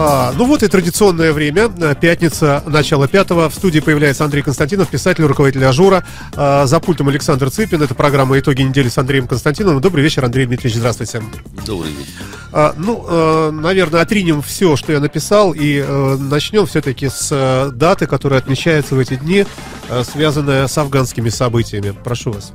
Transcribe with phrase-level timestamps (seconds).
[0.00, 3.50] А, ну вот и традиционное время, э, пятница, начало пятого.
[3.50, 6.04] В студии появляется Андрей Константинов, писатель, руководитель АЖУРа.
[6.36, 7.82] А, за пультом Александр Цыпин.
[7.82, 9.80] Это программа «Итоги недели» с Андреем Константиновым.
[9.80, 11.20] Добрый вечер, Андрей Дмитриевич, здравствуйте.
[11.66, 12.12] Добрый вечер.
[12.52, 18.06] А, ну, э, наверное, отринем все, что я написал, и э, начнем все-таки с даты,
[18.06, 19.46] которая отмечается в эти дни,
[19.88, 21.92] э, связанная с афганскими событиями.
[22.04, 22.52] Прошу вас.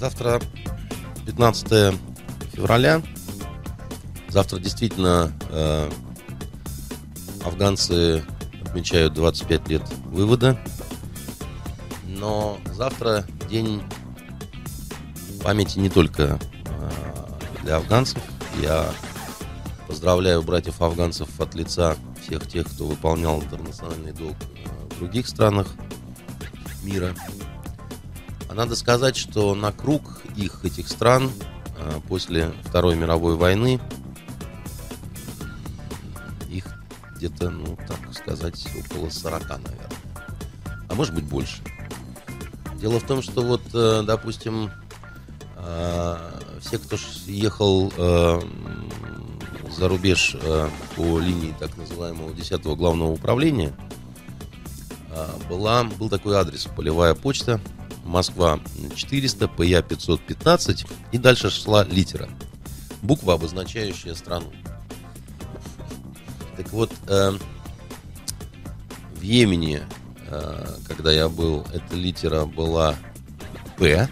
[0.00, 0.40] Завтра
[1.26, 1.94] 15
[2.52, 3.02] февраля.
[4.36, 5.90] Завтра действительно э,
[7.42, 8.22] афганцы
[8.62, 10.60] отмечают 25 лет вывода.
[12.04, 13.82] Но завтра день
[15.42, 16.90] памяти не только э,
[17.62, 18.22] для афганцев.
[18.60, 18.90] Я
[19.88, 25.66] поздравляю братьев афганцев от лица всех тех, кто выполнял интернациональный долг э, в других странах
[26.82, 27.14] мира.
[28.50, 31.30] А надо сказать, что на круг их, этих стран,
[31.78, 33.80] э, после Второй мировой войны,
[37.16, 39.88] где-то, ну, так сказать, около 40, наверное.
[40.88, 41.62] А может быть больше.
[42.80, 44.70] Дело в том, что вот, э, допустим,
[45.56, 46.16] э,
[46.60, 48.40] все, кто ехал э,
[49.76, 50.36] за рубеж
[50.94, 53.74] по линии так называемого 10-го главного управления,
[55.48, 57.60] была, был такой адрес, полевая почта,
[58.04, 58.60] Москва
[58.94, 62.28] 400, ПЯ 515, и дальше шла литера.
[63.02, 64.52] Буква, обозначающая страну.
[66.56, 67.32] Так вот, э,
[69.14, 69.82] в Йемене,
[70.28, 72.94] э, когда я был, эта литера была
[73.78, 74.08] П.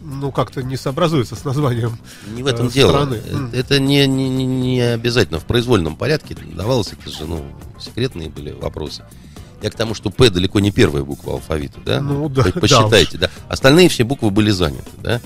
[0.00, 2.90] Ну, как-то не сообразуется с названием Не в этом э, дело.
[2.90, 3.20] страны.
[3.24, 3.50] Э, М.
[3.52, 7.44] Это не, не, не- обязательно в произвольном порядке давалось, это же, ну,
[7.78, 9.04] секретные были вопросы.
[9.62, 12.00] Я к тому, что П далеко не первая буква алфавита, да?
[12.00, 13.30] Ну, да, По- да Посчитайте, да.
[13.48, 15.20] Остальные все буквы были заняты, да?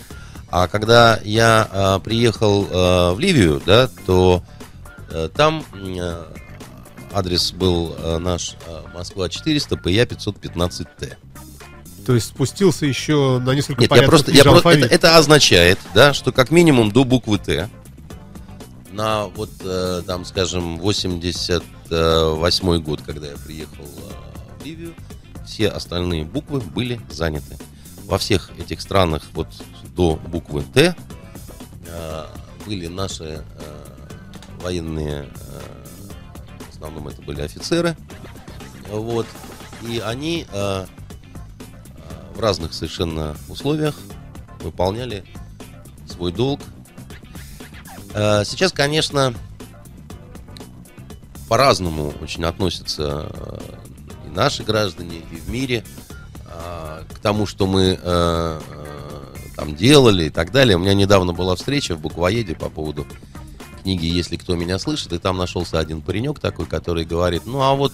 [0.50, 4.55] А когда я а, приехал а, в Ливию, да, то э,
[5.34, 6.24] там э,
[7.12, 11.16] адрес был э, наш э, Москва 400, ПЯ 515Т.
[12.04, 15.78] То есть спустился еще на несколько Нет, я просто, я ниже про- это, это означает,
[15.94, 17.68] да, что как минимум до буквы Т
[18.92, 24.94] на вот э, там, скажем, 88 год, когда я приехал э, в Ливию,
[25.44, 27.56] все остальные буквы были заняты.
[28.04, 29.48] Во всех этих странах вот
[29.96, 30.94] до буквы Т
[31.88, 32.24] э,
[32.66, 33.86] были наши э,
[34.66, 35.60] военные, э,
[36.58, 37.96] в основном это были офицеры,
[38.90, 39.24] вот,
[39.82, 40.86] и они э,
[42.34, 43.94] в разных совершенно условиях
[44.58, 45.24] выполняли
[46.08, 46.60] свой долг.
[48.12, 49.34] Э, Сейчас, конечно,
[51.48, 53.58] по-разному очень относятся э,
[54.26, 55.84] и наши граждане, и в мире
[56.44, 58.60] э, к тому, что мы э, э,
[59.54, 60.76] там делали и так далее.
[60.76, 63.06] У меня недавно была встреча в буквоеде по поводу
[63.86, 67.72] книги «Если кто меня слышит», и там нашелся один паренек такой, который говорит, ну а
[67.76, 67.92] вот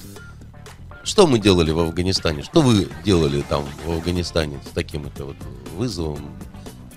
[1.04, 2.42] что мы делали в Афганистане?
[2.42, 5.36] Что вы делали там в Афганистане с таким это вот
[5.76, 6.34] вызовом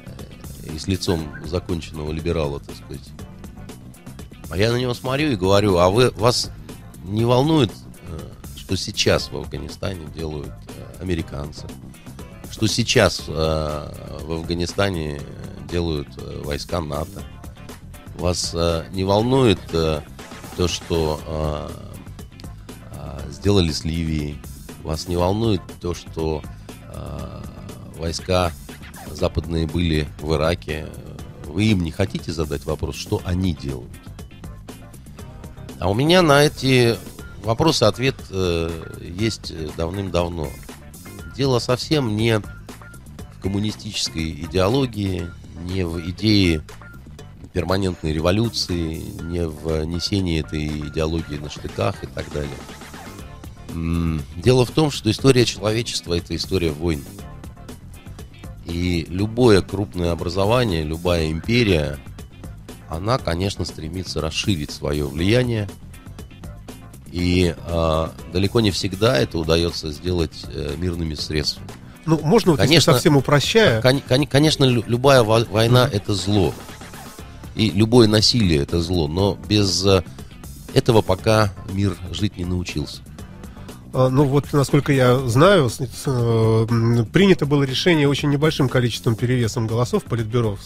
[0.06, 3.10] э, и с лицом законченного либерала, так сказать?
[4.50, 6.50] А я на него смотрю и говорю, а вы вас
[7.04, 7.74] не волнует,
[8.08, 8.20] э,
[8.56, 11.68] что сейчас в Афганистане делают э, американцы?
[12.50, 15.20] Что сейчас в Афганистане
[15.70, 16.08] делают
[16.46, 17.22] войска НАТО?
[18.18, 20.02] Вас э, не волнует э,
[20.56, 21.70] то, что э,
[22.92, 24.42] а, сделали с Ливией.
[24.84, 26.42] Вас не волнует то, что
[26.90, 27.44] а,
[27.98, 28.52] войска
[29.12, 30.88] западные были в Ираке.
[31.46, 33.92] Вы им не хотите задать вопрос, что они делают?
[35.80, 36.98] А у меня на эти
[37.44, 38.70] вопросы ответ э,
[39.02, 40.50] есть давным-давно.
[41.36, 42.46] Дело совсем не в
[43.42, 45.30] коммунистической идеологии,
[45.64, 46.64] не в идее
[47.56, 54.20] перманентной революции, не в несении этой идеологии на штыках и так далее.
[54.36, 57.04] Дело в том, что история человечества– это история войн.
[58.66, 61.98] И любое крупное образование, любая империя,
[62.90, 65.70] она, конечно, стремится расширить свое влияние.
[67.14, 71.70] И а, далеко не всегда это удается сделать э, мирными средствами.
[72.06, 72.92] Ну, можно, вот, Конечно.
[72.94, 76.54] совсем упрощая, Кон- кон- Конечно, лю- любая во- война это зло.
[77.56, 79.08] И любое насилие это зло.
[79.08, 80.04] Но без э,
[80.74, 83.02] этого пока мир жить не научился.
[83.94, 90.04] А, Ну вот, насколько я знаю, э, принято было решение очень небольшим количеством перевесом голосов
[90.04, 90.58] Политбюро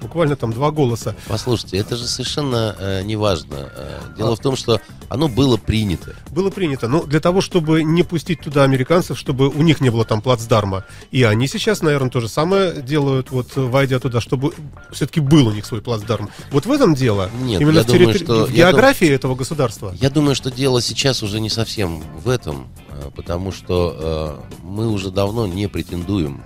[0.00, 1.14] буквально там два голоса.
[1.26, 3.70] Послушайте, это же совершенно э, не важно.
[3.74, 4.36] Э, дело а...
[4.36, 6.14] в том, что оно было принято.
[6.30, 6.88] Было принято.
[6.88, 10.84] Но для того, чтобы не пустить туда американцев, чтобы у них не было там плацдарма.
[11.10, 14.52] И они сейчас, наверное, то же самое делают, вот войдя туда, чтобы
[14.92, 16.30] все-таки был у них свой плацдарм.
[16.50, 17.30] Вот в этом дело.
[17.42, 19.94] Нет, Именно я в, думаю, территори- что- в я географии этого государства.
[20.00, 24.88] Я думаю, что дело сейчас уже не совсем в этом, э, потому что э, мы
[24.88, 26.42] уже давно не претендуем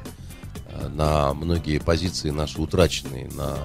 [0.89, 3.57] на многие позиции наши утраченные на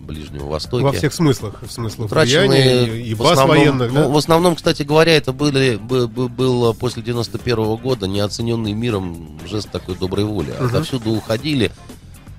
[0.00, 0.84] Ближнем Востоке.
[0.84, 1.62] Во всех смыслах.
[1.62, 2.46] В смыслах Утраченные
[2.84, 4.00] влияния и в основном, военных, да?
[4.04, 9.38] ну, в основном, кстати говоря, это были, бы- бы- был после 91 года неоцененный миром
[9.48, 10.50] жест такой доброй воли.
[10.52, 11.72] Отовсюду уходили,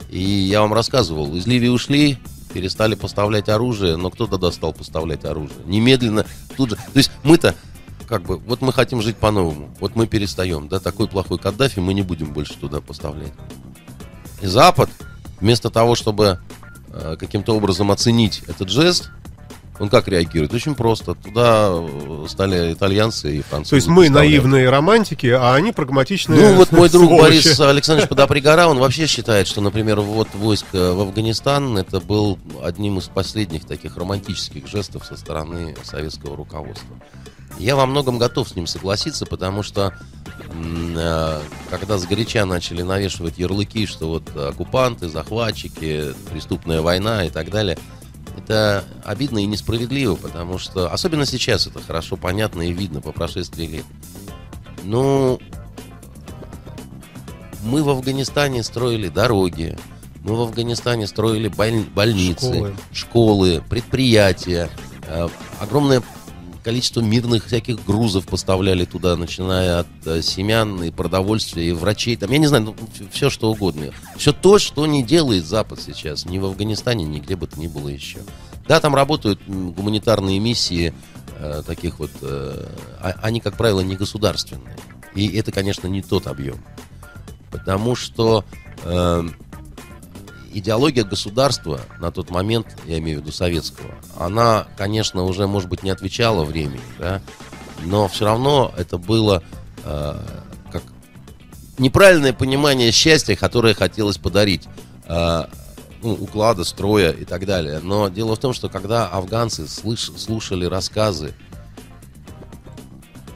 [0.10, 2.18] и я вам рассказывал, из Ливии ушли,
[2.54, 5.60] перестали поставлять оружие, но кто тогда стал поставлять оружие?
[5.66, 6.26] Немедленно,
[6.56, 6.76] тут же.
[6.76, 7.54] То есть мы-то,
[8.08, 11.94] как бы, вот мы хотим жить по-новому, вот мы перестаем, да, такой плохой Каддафи, мы
[11.94, 13.34] не будем больше туда поставлять.
[14.42, 14.90] И Запад,
[15.40, 16.40] вместо того, чтобы
[16.92, 19.10] э, каким-то образом оценить этот жест,
[19.80, 20.54] он как реагирует?
[20.54, 21.14] Очень просто.
[21.16, 23.70] Туда э, стали итальянцы и французы.
[23.70, 27.24] То есть мы наивные романтики, а они прагматичные Ну, вот мой друг сволочи.
[27.24, 32.40] Борис Александрович Подопригора, он вообще считает, что, например, вот войск э, в Афганистан это был
[32.64, 36.96] одним из последних таких романтических жестов со стороны советского руководства.
[37.60, 39.94] Я во многом готов с ним согласиться, потому что
[41.70, 47.78] когда сгоряча начали навешивать ярлыки, что вот оккупанты, захватчики, преступная война и так далее,
[48.38, 53.66] это обидно и несправедливо, потому что, особенно сейчас это хорошо понятно и видно по прошествии
[53.66, 53.86] лет.
[54.84, 55.40] Ну,
[57.64, 59.78] мы в Афганистане строили дороги,
[60.24, 62.76] мы в Афганистане строили боль- больницы, Школы.
[62.94, 64.70] школы, предприятия,
[65.08, 65.28] э,
[65.60, 66.02] огромное
[66.68, 72.30] количество мирных всяких грузов поставляли туда, начиная от э, семян и продовольствия, и врачей, там,
[72.30, 72.76] я не знаю, ну,
[73.10, 73.92] все что угодно.
[74.18, 77.68] Все то, что не делает Запад сейчас, ни в Афганистане, ни где бы то ни
[77.68, 78.20] было еще.
[78.68, 80.94] Да, там работают гуманитарные миссии,
[81.40, 82.68] э, таких вот, э,
[83.00, 84.76] а- они, как правило, не государственные.
[85.16, 86.58] И это, конечно, не тот объем.
[87.50, 88.44] Потому что
[88.84, 89.24] э,
[90.58, 95.84] идеология государства на тот момент, я имею в виду советского, она, конечно, уже, может быть,
[95.84, 97.22] не отвечала времени, да,
[97.84, 99.44] но все равно это было
[99.84, 100.20] э,
[100.72, 100.84] как
[101.78, 104.68] неправильное понимание счастья, которое хотелось подарить.
[105.06, 105.46] э,
[106.04, 107.80] ну, уклада, строя и так далее.
[107.82, 111.34] Но дело в том, что когда афганцы слыш- слушали рассказы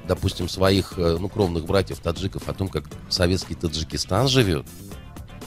[0.07, 4.65] допустим, своих, э, ну, кровных братьев таджиков о том, как советский Таджикистан живет,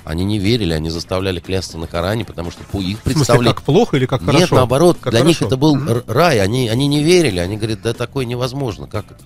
[0.05, 3.55] они не верили, они заставляли клясться на Коране, потому что по их представлению...
[3.55, 4.55] как плохо или как Нет, хорошо?
[4.57, 5.47] наоборот, Как для них хорошо.
[5.47, 9.25] это был рай, они, они не верили, они говорят, да такое невозможно, как это?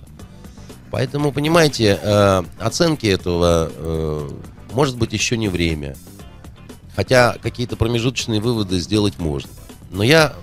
[0.89, 4.29] Поэтому, понимаете, э, оценки этого, э,
[4.71, 5.95] может быть, еще не время.
[6.95, 9.51] Хотя какие-то промежуточные выводы сделать можно.
[9.91, 10.33] Но я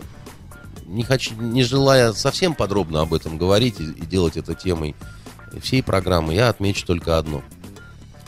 [0.87, 4.94] не хочу, не желая совсем подробно об этом говорить и, и делать это темой
[5.61, 7.43] всей программы, я отмечу только одно.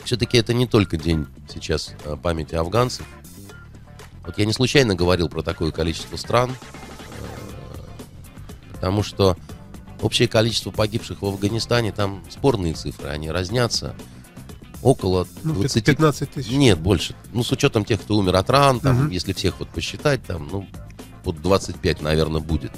[0.03, 3.05] Все-таки это не только день сейчас э, памяти афганцев.
[4.25, 6.55] Вот я не случайно говорил про такое количество стран, э,
[8.73, 9.37] потому что
[10.01, 13.95] общее количество погибших в Афганистане, там спорные цифры, они разнятся.
[14.81, 16.51] Около Ну, 20 15 тысяч.
[16.51, 17.13] нет, больше.
[17.33, 19.09] Ну, с учетом тех, кто умер от ран, там, Мгм.
[19.09, 20.67] если всех вот посчитать, там, ну,
[21.25, 22.71] под 25, наверное, будет.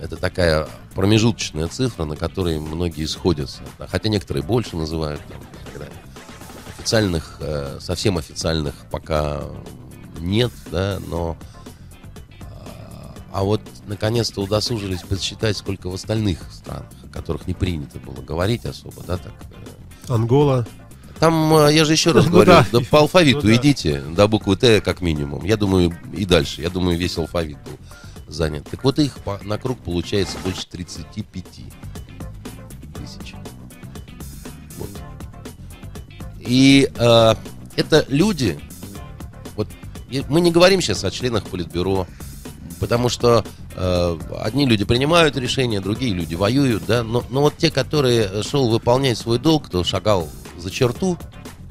[0.00, 3.62] Это такая промежуточная цифра, на которой многие сходятся.
[3.78, 5.96] Да, Хотя некоторые больше называют там, и так далее.
[6.90, 9.40] Официальных, э, совсем официальных пока
[10.20, 11.36] нет, да, но...
[12.42, 18.22] а, А вот наконец-то удосужились подсчитать, сколько в остальных странах, о которых не принято было
[18.22, 20.64] говорить особо, да, так, э, Ангола.
[21.18, 22.66] там, э, я же еще раз Ну говорю, да.
[22.70, 23.56] да по алфавиту Ну да.
[23.56, 25.44] идите, до буквы Т как минимум.
[25.44, 26.62] Я думаю, и дальше.
[26.62, 28.64] Я думаю, весь алфавит был занят.
[28.70, 31.44] Так вот их по- на круг получается больше 35
[36.46, 37.34] И э,
[37.76, 38.58] это люди,
[39.56, 39.68] вот
[40.28, 42.06] мы не говорим сейчас о членах Политбюро,
[42.80, 47.70] потому что э, одни люди принимают решения, другие люди воюют, да, но, но вот те,
[47.70, 51.18] которые шел выполнять свой долг, кто шагал за черту,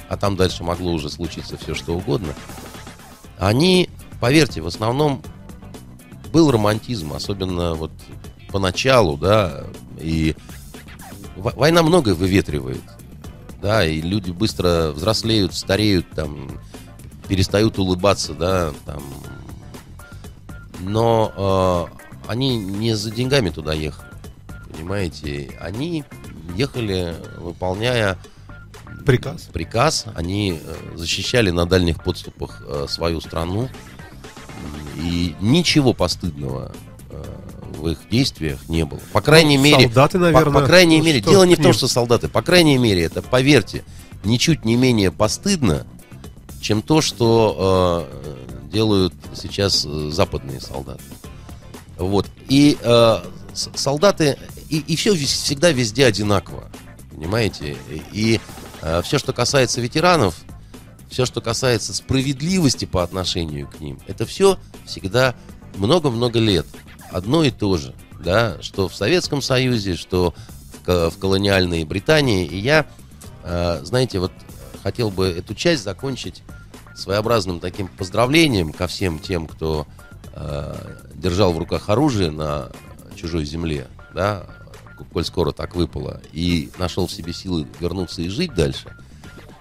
[0.09, 2.33] а там дальше могло уже случиться все что угодно,
[3.37, 3.89] они,
[4.19, 5.21] поверьте, в основном
[6.31, 7.91] был романтизм, особенно вот
[8.51, 9.63] поначалу, да,
[9.99, 10.35] и
[11.35, 12.81] во- война многое выветривает,
[13.65, 16.51] да, и люди быстро взрослеют, стареют, там,
[17.27, 19.01] перестают улыбаться, да, там,
[20.81, 24.11] но э, они не за деньгами туда ехали,
[24.71, 26.03] понимаете, они
[26.55, 28.19] ехали, выполняя
[29.03, 29.49] Приказ.
[29.51, 33.67] приказ, они э, защищали на дальних подступах э, свою страну,
[35.01, 36.71] И ничего постыдного
[37.85, 38.99] в их действиях не было.
[39.13, 39.83] По крайней мере...
[39.83, 40.61] Солдаты, по- наверное.
[40.61, 42.27] По, крайней ну, мере, что дело не в том, что солдаты.
[42.27, 43.83] По крайней мере, это, поверьте,
[44.23, 45.85] ничуть не менее постыдно,
[46.61, 51.03] чем то, что э, делают сейчас э, западные солдаты.
[51.97, 52.25] Вот.
[52.49, 53.19] И э,
[53.53, 54.39] солдаты,
[54.69, 56.71] и, и все всегда везде одинаково.
[57.11, 57.77] Понимаете?
[58.11, 58.41] И
[59.03, 60.35] все, что касается ветеранов,
[61.09, 65.33] все, что касается справедливости по отношению к ним, это все всегда
[65.77, 66.65] много-много лет.
[67.11, 67.93] Одно и то же.
[68.23, 68.57] Да?
[68.61, 70.33] Что в Советском Союзе, что
[70.85, 72.45] в, в колониальной Британии.
[72.45, 72.85] И я,
[73.43, 74.31] э, знаете, вот
[74.83, 76.43] хотел бы эту часть закончить
[76.95, 79.85] своеобразным таким поздравлением ко всем тем, кто
[80.33, 82.71] э, держал в руках оружие на
[83.15, 84.45] чужой земле, да,
[85.11, 88.95] коль скоро так выпало, и нашел в себе силы вернуться и жить дальше,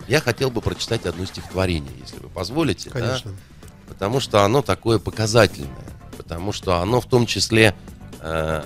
[0.07, 2.91] я хотел бы прочитать одно стихотворение, если вы позволите.
[2.91, 3.01] да.
[3.01, 3.33] Конечно.
[3.89, 5.94] Потому что оно такое показательное.
[6.25, 7.75] Потому что оно в том числе
[8.21, 8.65] э,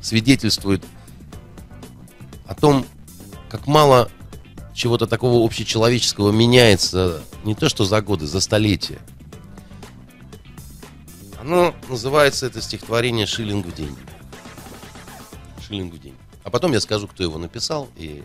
[0.00, 0.84] свидетельствует
[2.46, 2.84] о том,
[3.48, 4.10] как мало
[4.74, 8.98] чего-то такого общечеловеческого меняется не то что за годы, за столетия.
[11.40, 13.94] Оно называется, это стихотворение «Шиллинг в день».
[15.60, 16.16] «Шиллинг в день».
[16.42, 17.88] А потом я скажу, кто его написал.
[17.96, 18.22] И...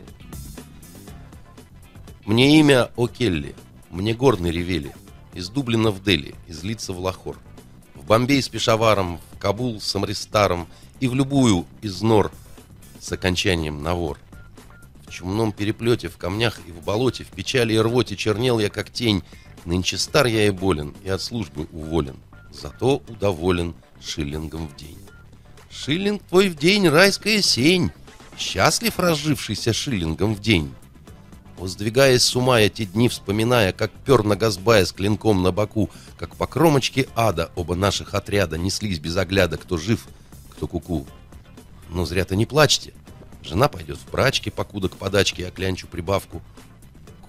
[2.26, 3.56] Мне имя О'Келли,
[3.90, 4.96] мне горны ревели.
[5.34, 7.38] Из Дублина в Дели, из Лица в Лахор.
[8.10, 10.68] Бомбей с Пешаваром, в Кабул с Амристаром
[11.00, 12.32] и в любую из нор
[13.00, 14.18] с окончанием навор.
[15.06, 18.90] В чумном переплете, в камнях и в болоте, в печали и рвоте чернел я как
[18.90, 19.22] тень.
[19.64, 22.16] Нынче стар я и болен, и от службы уволен.
[22.52, 24.98] Зато удоволен шиллингом в день.
[25.70, 27.92] Шиллинг твой в день, райская сень.
[28.40, 30.74] Счастлив разжившийся шиллингом в день.
[31.60, 36.38] Воздвигаясь с ума эти дни, вспоминая, как пер на Газбая с клинком на боку, как
[36.38, 40.08] по кромочке ада оба наших отряда неслись без огляда, кто жив,
[40.52, 41.06] кто куку.
[41.90, 42.94] Но зря-то не плачьте.
[43.44, 46.42] Жена пойдет в брачке, покуда к подачке я клянчу прибавку.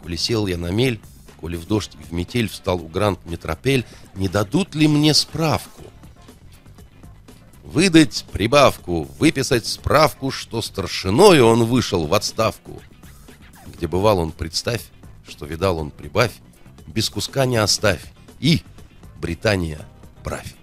[0.00, 1.00] Коли сел я на мель,
[1.40, 3.84] коли в дождь и в метель встал у грант метропель,
[4.14, 5.82] не дадут ли мне справку?
[7.64, 12.80] Выдать прибавку, выписать справку, что старшиною он вышел в отставку.
[13.80, 14.82] Где бывал он, представь,
[15.26, 16.32] что видал он, прибавь,
[16.86, 18.02] без куска не оставь.
[18.38, 18.62] И
[19.18, 19.80] Британия
[20.22, 20.54] правь.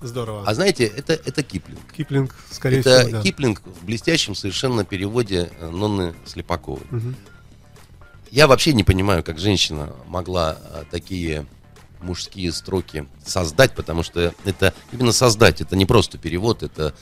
[0.00, 0.44] Здорово.
[0.46, 1.92] А знаете, это, это Киплинг.
[1.94, 3.22] Киплинг, скорее это всего, да.
[3.22, 6.86] Киплинг в блестящем совершенно переводе э, Нонны Слепаковой.
[6.88, 7.14] Мгм.
[8.30, 11.44] Я вообще не понимаю, как женщина могла а, такие
[12.00, 16.94] мужские строки создать, потому что это именно создать, это не просто перевод, это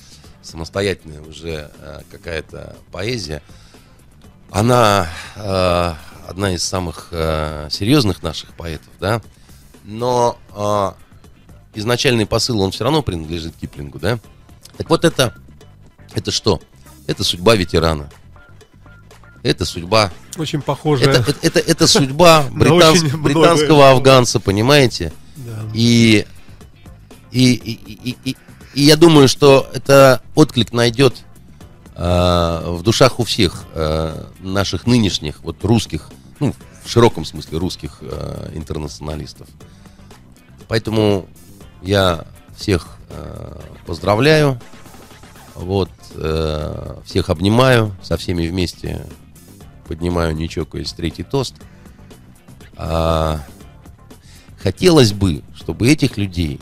[0.42, 3.40] самостоятельная уже а, какая-то поэзия.
[4.50, 5.97] Она а,
[6.29, 9.21] одна из самых а, серьезных наших поэтов, да,
[9.85, 10.97] но а,
[11.75, 14.19] изначальный посыл, он все равно принадлежит Киплингу, да.
[14.76, 15.35] Так вот это,
[16.15, 16.61] это что?
[17.07, 18.09] Это судьба ветерана.
[19.43, 21.05] Это судьба Очень похоже.
[21.05, 25.12] это, это, это, это судьба британс- британского афганца, понимаете?
[25.37, 25.53] Да.
[25.73, 26.26] И,
[27.31, 27.73] и, и,
[28.11, 28.37] и, и-
[28.75, 31.23] и я думаю, что это отклик найдет
[31.97, 36.11] в душах у всех а, наших нынешних, вот русских,
[36.41, 39.49] ну, в широком смысле русских а, интернационалистов.
[40.69, 41.26] Поэтому
[41.81, 42.26] я
[42.57, 42.99] всех
[43.87, 44.61] поздравляю,
[45.55, 49.07] вот, э, всех обнимаю, со всеми вместе
[49.87, 51.55] поднимаю, не чокаясь, третий тост.
[52.76, 53.41] А,
[54.59, 56.61] хотелось бы, чтобы этих людей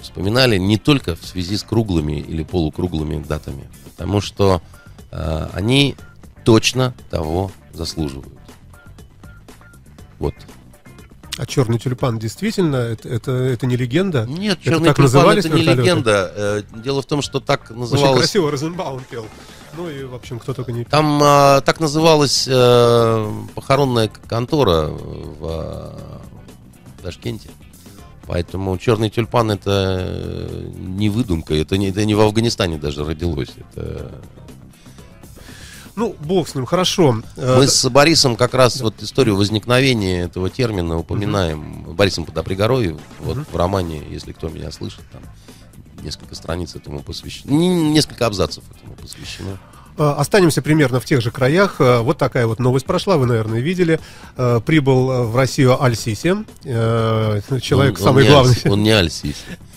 [0.00, 4.60] вспоминали не только в связи с круглыми или полукруглыми датами, потому что
[5.10, 5.94] а, они
[6.44, 8.28] точно того заслуживают.
[10.18, 10.34] Вот.
[11.36, 14.24] А черный тюльпан действительно это, это, это не легенда?
[14.26, 16.32] Нет, Это черный так тюльпан это не легенда.
[16.34, 19.26] Э, Дело в том, что так Очень называлось красиво Розенбаум пел.
[19.76, 20.90] Ну и, в общем, кто только не пел.
[20.90, 26.20] Там а, так называлась э, похоронная контора в а,
[27.02, 27.50] Ташкенте.
[28.26, 33.50] Поэтому черный тюльпан это э, не выдумка, это не, это не в Афганистане даже родилось.
[33.56, 34.20] Это...
[35.96, 37.22] Ну, бог с ним, хорошо.
[37.36, 41.84] Э, Мы с Борисом как раз вот историю возникновения этого термина упоминаем.
[41.94, 45.22] Борисом Подопригорове, вот в романе, если кто меня слышит, там
[46.02, 47.52] несколько страниц этому посвящено.
[47.52, 49.58] Несколько абзацев этому посвящено.
[49.96, 51.76] Э, Останемся примерно в тех же краях.
[51.80, 54.00] Э, Вот такая вот новость прошла, вы, наверное, видели.
[54.36, 56.34] Э, Прибыл в Россию Аль-Сиси,
[57.60, 58.56] человек Он- самый главный.
[58.64, 59.34] Аль- он не Аль-Сиси.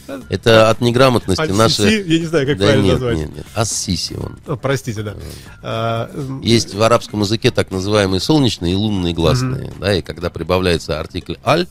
[0.29, 2.03] Это от неграмотности Аль-Сиси, наши...
[2.07, 3.17] я не знаю, как Да правильно нет, назвать.
[3.17, 3.45] нет, нет.
[3.55, 4.57] Ас-Сиси он.
[4.57, 5.15] Простите, да.
[5.62, 9.74] А, Есть в арабском языке так называемые солнечные и лунные гласные.
[9.79, 11.67] Да, и когда прибавляется артикль аль,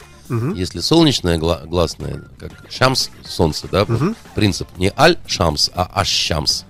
[0.54, 3.86] Если солнечное гла- гласное, как шамс, солнце, да,
[4.34, 6.64] принцип не аль-шамс, а аш-шамс.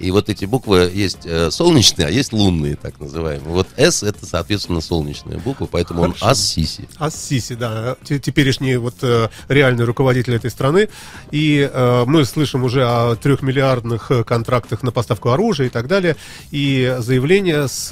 [0.00, 3.52] И вот эти буквы есть э, солнечные, а есть лунные, так называемые.
[3.52, 6.26] Вот С это, соответственно, солнечная буква, поэтому он Хорошо.
[6.30, 6.88] Ас-Сиси.
[6.98, 10.88] Ас-Сиси, да, те- теперешний вот э, реальный руководитель этой страны.
[11.30, 16.16] И э, мы слышим уже о трехмиллиардных э, контрактах на поставку оружия и так далее.
[16.50, 17.90] И заявления с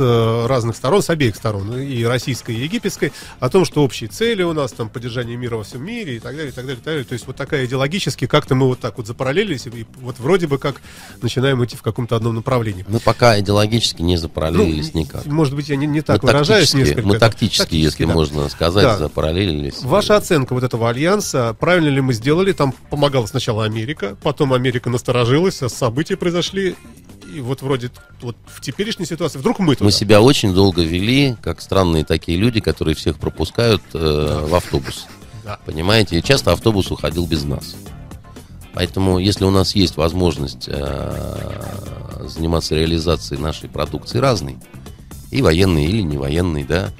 [0.48, 4.54] разных сторон, с обеих сторон, и российской, и египетской, о том, что общие цели у
[4.54, 6.84] нас, там, поддержание мира во всем мире и так далее, и так далее, и так
[6.84, 7.04] далее.
[7.04, 10.56] То есть вот такая идеологически, как-то мы вот так вот запараллелились, и вот вроде бы
[10.58, 10.80] как
[11.20, 12.84] начинаем идти в каком-то одном направлении.
[12.88, 15.26] Мы пока идеологически не запараллелись Ну, никак.
[15.26, 17.08] Может быть, я не, не так мы выражаюсь тактически, несколько.
[17.08, 17.18] мы да.
[17.18, 18.12] тактически, если да.
[18.12, 18.98] можно сказать, Да.
[18.98, 19.82] запараллелились.
[19.82, 22.52] Ваша оценка вот этого альянса, правильно ли мы сделали?
[22.52, 26.76] Там помогала сначала Америка, потом Америка насторожилась, а события произошли.
[27.34, 27.90] И вот вроде
[28.22, 29.84] вот в теперешней ситуации вдруг мы туда.
[29.84, 35.08] Мы себя очень долго вели, как странные такие люди, которые всех пропускают э, в автобус.
[35.44, 35.58] Да.
[35.66, 36.16] Понимаете?
[36.16, 37.74] И часто автобус уходил без нас.
[38.78, 44.56] Поэтому, если у нас есть возможность э, заниматься реализацией нашей продукции разной,
[45.32, 46.90] и военной, или не военной, да,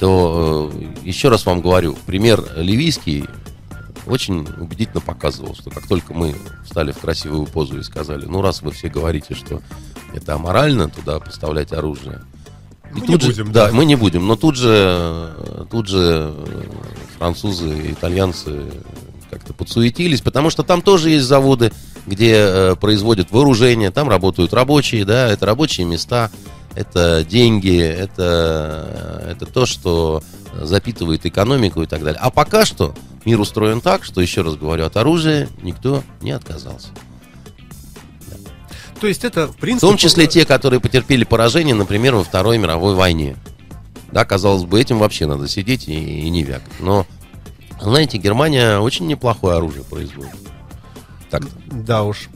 [0.00, 3.24] то э, еще раз вам говорю, пример ливийский
[4.04, 8.62] очень убедительно показывал, что как только мы встали в красивую позу и сказали, ну раз
[8.62, 9.62] вы все говорите, что
[10.12, 12.20] это аморально туда поставлять оружие,
[12.90, 13.72] Мы и не тут же- будем, да, да.
[13.72, 14.26] мы не будем.
[14.26, 15.32] Но тут же,
[15.70, 16.62] тут же э,
[17.16, 18.72] французы итальянцы
[19.30, 21.72] как-то подсуетились, потому что там тоже есть заводы,
[22.06, 26.30] где э, производят вооружение, там работают рабочие, да, это рабочие места,
[26.74, 30.22] это деньги, это, это то, что
[30.60, 32.20] запитывает экономику и так далее.
[32.20, 32.94] А пока что
[33.24, 36.88] мир устроен так, что, еще раз говорю, от оружия никто не отказался.
[39.00, 39.86] То есть это, в В принципе...
[39.86, 43.36] том числе те, которые потерпели поражение, например, во Второй мировой войне.
[44.10, 46.80] Да, казалось бы, этим вообще надо сидеть и, и не вякать.
[46.80, 47.06] Но,
[47.80, 50.34] знаете, Германия очень неплохое оружие производит.
[51.30, 51.42] Так.
[51.70, 52.28] Да уж.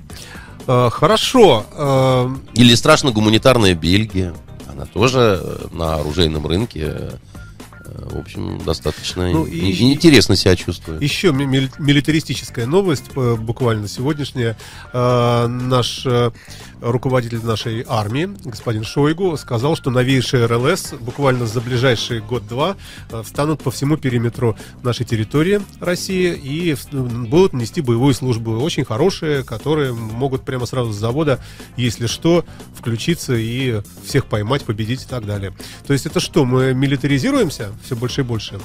[0.66, 1.64] Э, хорошо.
[1.72, 4.34] э, Или страшно гуманитарная Бельгия.
[4.70, 7.10] Она тоже э, на оружейном рынке,
[7.84, 11.02] в общем, достаточно Ну, и- и- интересно себя чувствует.
[11.02, 14.56] Еще ми- мили- милитаристическая новость, буквально сегодняшняя.
[14.92, 16.06] Наш
[16.82, 22.76] руководитель нашей армии, господин Шойгу, сказал, что новейшие РЛС буквально за ближайший год-два
[23.10, 28.58] э, встанут по всему периметру нашей территории России и будут нести боевую службу.
[28.58, 31.40] Очень хорошие, которые могут прямо сразу с завода,
[31.76, 32.44] если что,
[32.76, 35.54] включиться и всех поймать, победить и так далее.
[35.86, 38.60] То есть это что, мы милитаризируемся все больше и больше?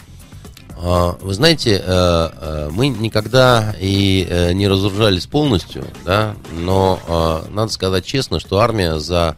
[0.80, 7.72] А, Вы знаете, э, э, мы никогда и э, не разоружались полностью, да, но надо
[7.72, 9.36] сказать честно, что армия за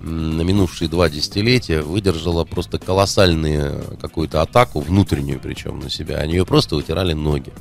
[0.00, 6.16] минувшие два десятилетия выдержала просто колоссальную какую-то атаку, внутреннюю причем на себя.
[6.18, 7.52] Они ее просто вытирали ноги.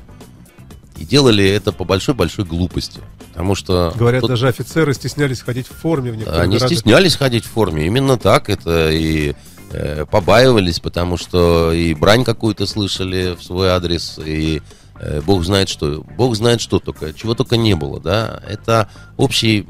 [0.97, 2.99] И делали это по большой-большой глупости.
[3.29, 3.93] Потому что...
[3.95, 6.69] Говорят, тут- даже офицеры стеснялись ходить в форме в некоторых они городах.
[6.69, 7.85] стеснялись ходить в форме.
[7.87, 9.33] Именно так это и
[9.73, 14.61] э, побаивались, потому что и брань какую-то слышали в свой адрес, и
[14.99, 16.05] э, Бог знает что.
[16.17, 18.41] Бог знает что только, чего только не было, да.
[18.47, 19.67] Это общий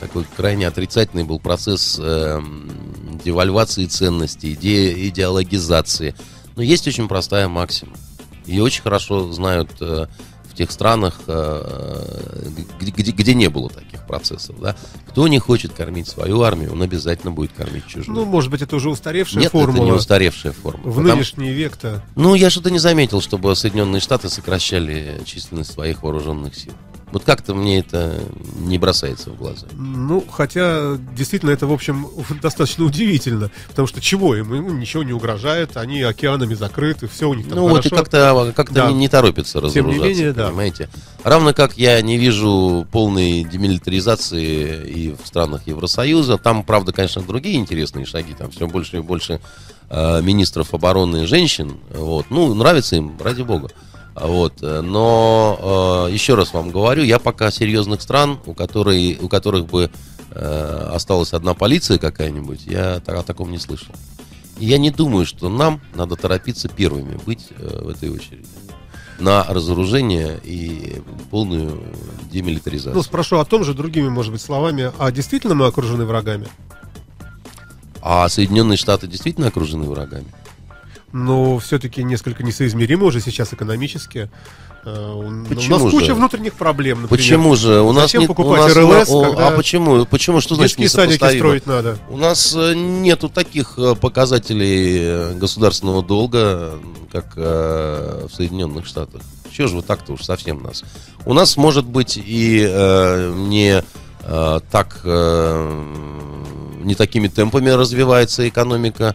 [0.00, 2.40] такой крайне отрицательный был процесс э,
[3.24, 6.16] девальвации ценностей, иде- идеологизации.
[6.56, 7.92] Но есть очень простая максима.
[8.44, 10.06] Ее очень хорошо знают э,
[10.52, 12.48] в тех странах, э,
[12.80, 14.60] где, где- где не было таких процессов.
[14.60, 14.76] Да?
[15.08, 18.14] Кто не хочет кормить свою армию, он обязательно будет кормить чужую.
[18.16, 19.76] Ну, может быть, это уже устаревшая Нет, формула.
[19.76, 20.82] это не устаревшая форма.
[20.84, 22.02] В Потому- нынешний век-то.
[22.16, 26.72] Ну, я что-то не заметил, чтобы Соединенные Штаты сокращали численность своих вооруженных сил.
[27.12, 28.18] Вот как-то мне это
[28.58, 29.66] не бросается в глаза.
[29.72, 32.06] Ну, хотя, действительно, это, в общем,
[32.42, 33.50] достаточно удивительно.
[33.68, 34.54] Потому что чего им?
[34.54, 37.96] Им ничего не угражает, они океанами закрыты, все у них там Ну вот и хорошо.
[37.96, 38.88] как-то как Да.
[38.88, 40.46] не, не торопится Тем не разоружаться, менее, да.
[40.48, 40.88] понимаете?
[41.22, 46.38] Равно как я не вижу полной демилитаризации и в странах Евросоюза.
[46.38, 48.34] Там, правда, конечно, другие интересные шаги.
[48.34, 49.40] Там все больше и больше
[49.90, 51.76] э, министров обороны женщин.
[51.90, 52.26] Вот.
[52.30, 53.68] Ну, нравится им, ради бога.
[54.14, 54.62] Вот.
[54.62, 59.66] э, Но э, еще раз вам говорю, я пока серьезных стран, у, которой, у которых
[59.66, 59.90] бы
[60.30, 63.94] э, осталась одна полиция какая-нибудь, я о таком не слышал.
[64.58, 68.46] И я не думаю, что нам надо торопиться первыми быть э, в этой очереди
[69.18, 71.80] на разоружение и полную
[72.30, 72.94] демилитаризацию.
[72.94, 74.92] Ну, спрошу о том же другими, может быть, словами.
[74.98, 76.48] А действительно мы окружены врагами?
[78.00, 80.26] А Соединенные Штаты действительно окружены врагами?
[81.12, 84.30] Но все-таки несколько несоизмеримо уже сейчас экономически.
[84.84, 85.98] Э, у- Почему у нас же?
[85.98, 87.02] куча внутренних проблем.
[87.02, 87.08] например.
[87.22, 87.80] Почему же?
[87.82, 90.04] У нас Зачем у покупать нас- РЛС, о, когда А почему?
[90.06, 90.40] Почему?
[90.40, 91.98] Что значит садики строить надо?
[92.08, 96.78] У нас э, нету таких э, показателей государственного долга,
[97.12, 99.20] как в Соединенных Штатах.
[99.52, 100.82] Чего же вы так-то уж совсем нас?
[101.26, 103.84] У нас, может быть, и э, не
[104.24, 105.84] э, так, э,
[106.82, 109.14] не такими темпами развивается экономика,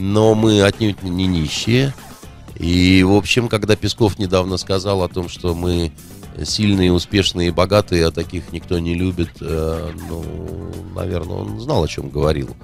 [0.00, 1.94] но мы отнюдь не нищие.
[2.56, 5.92] И, в общем, когда Песков недавно сказал о том, что мы
[6.44, 10.24] сильные, успешные богатые, а таких никто не любит, э, ну,
[10.94, 12.54] наверное, он знал, о чем говорил.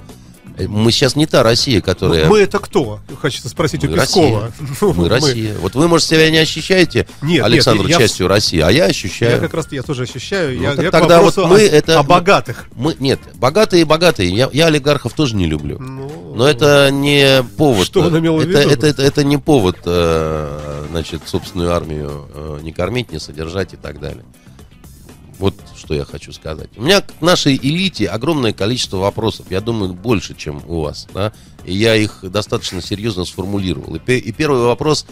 [0.59, 2.29] Э, Мы сейчас не та Россия, которая...
[2.29, 3.01] Мы это кто?
[3.21, 4.51] Хочется спросить у Мы Пескова.
[4.81, 5.55] Ну, Мы Россия.
[5.59, 8.91] Вот вы, может, себя не ощущаете, Нет, Александр, нет, я- частью России, а я Я
[8.91, 9.41] ощущаю.
[9.41, 10.57] как раз я тоже ощущаю.
[10.57, 12.69] Ну, я, так я тогда вот мы о, это- о богатых.
[12.75, 14.31] Мы, нет, богатые и богатые.
[14.35, 15.79] Я, я олигархов тоже не люблю.
[15.79, 17.87] Ну, Но это не повод.
[17.87, 18.71] Что он имел в это, виду?
[18.71, 23.77] Это, это, это не повод, э, значит, собственную армию э, не кормить, не содержать и
[23.77, 24.25] так далее.
[25.39, 26.71] Вот что я хочу сказать.
[26.77, 29.47] У меня к нашей элите огромное количество вопросов.
[29.51, 31.07] Я думаю, больше, чем у вас.
[31.15, 31.33] Да?
[31.65, 33.97] И я их достаточно серьезно сформулировал.
[33.97, 35.07] И, и первый вопрос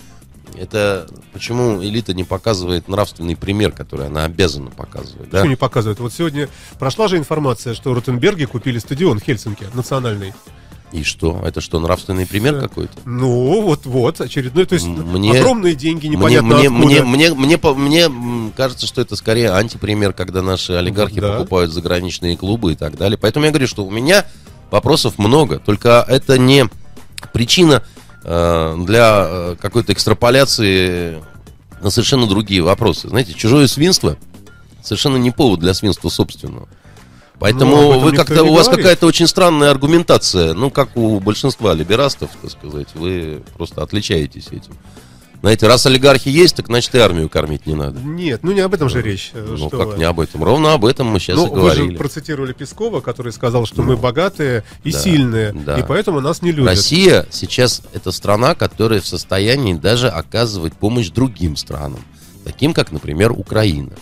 [0.56, 5.30] это почему элита не показывает нравственный пример, который она обязана показывать.
[5.30, 5.40] Да?
[5.40, 6.00] Что не показывают?
[6.00, 10.32] Вот сегодня прошла же информация, что Ротенберги купили стадион в Хельсинки, национальный.
[10.94, 11.42] И что?
[11.44, 12.62] Это что, нравственный пример Всё.
[12.68, 12.92] какой-то?
[13.04, 14.64] Ну, вот-вот, очередной.
[14.64, 19.00] То есть Мне- огромные деньги, Мне, непонятно мне, мне, мне, мне, мне, м, кажется, что
[19.00, 21.32] это скорее антипример, когда наши олигархи Да.
[21.32, 23.18] покупают заграничные клубы и так далее.
[23.18, 24.24] Поэтому я говорю, что у меня
[24.70, 25.58] вопросов много.
[25.58, 26.66] Только это не
[27.32, 27.82] причина
[28.26, 31.22] э, для э, какой-то экстраполяции
[31.82, 33.08] на совершенно другие вопросы.
[33.08, 34.16] Знаете, чужое свинство
[34.82, 36.68] совершенно не повод для свинства собственного.
[37.38, 38.84] Поэтому Ну, вы как-то, у вас говорит.
[38.84, 44.72] какая-то очень странная аргументация, ну, как у большинства либерастов, так сказать, вы просто отличаетесь этим.
[45.40, 48.00] Знаете, раз олигархи есть, так значит и армию кормить не надо.
[48.00, 49.30] Нет, ну не об этом же речь.
[49.34, 49.98] э, Ну, что как вы.
[49.98, 50.42] не об этом.
[50.42, 51.90] Ровно об этом мы сейчас Ну, и вы говорили.
[51.90, 55.78] же процитировали Пескова, который сказал, что мы богатые и Да, сильные, да.
[55.78, 56.70] и поэтому нас не любят.
[56.70, 62.00] Россия сейчас это страна, которая в состоянии даже оказывать помощь другим странам.
[62.44, 63.92] Таким, как, например, Украина.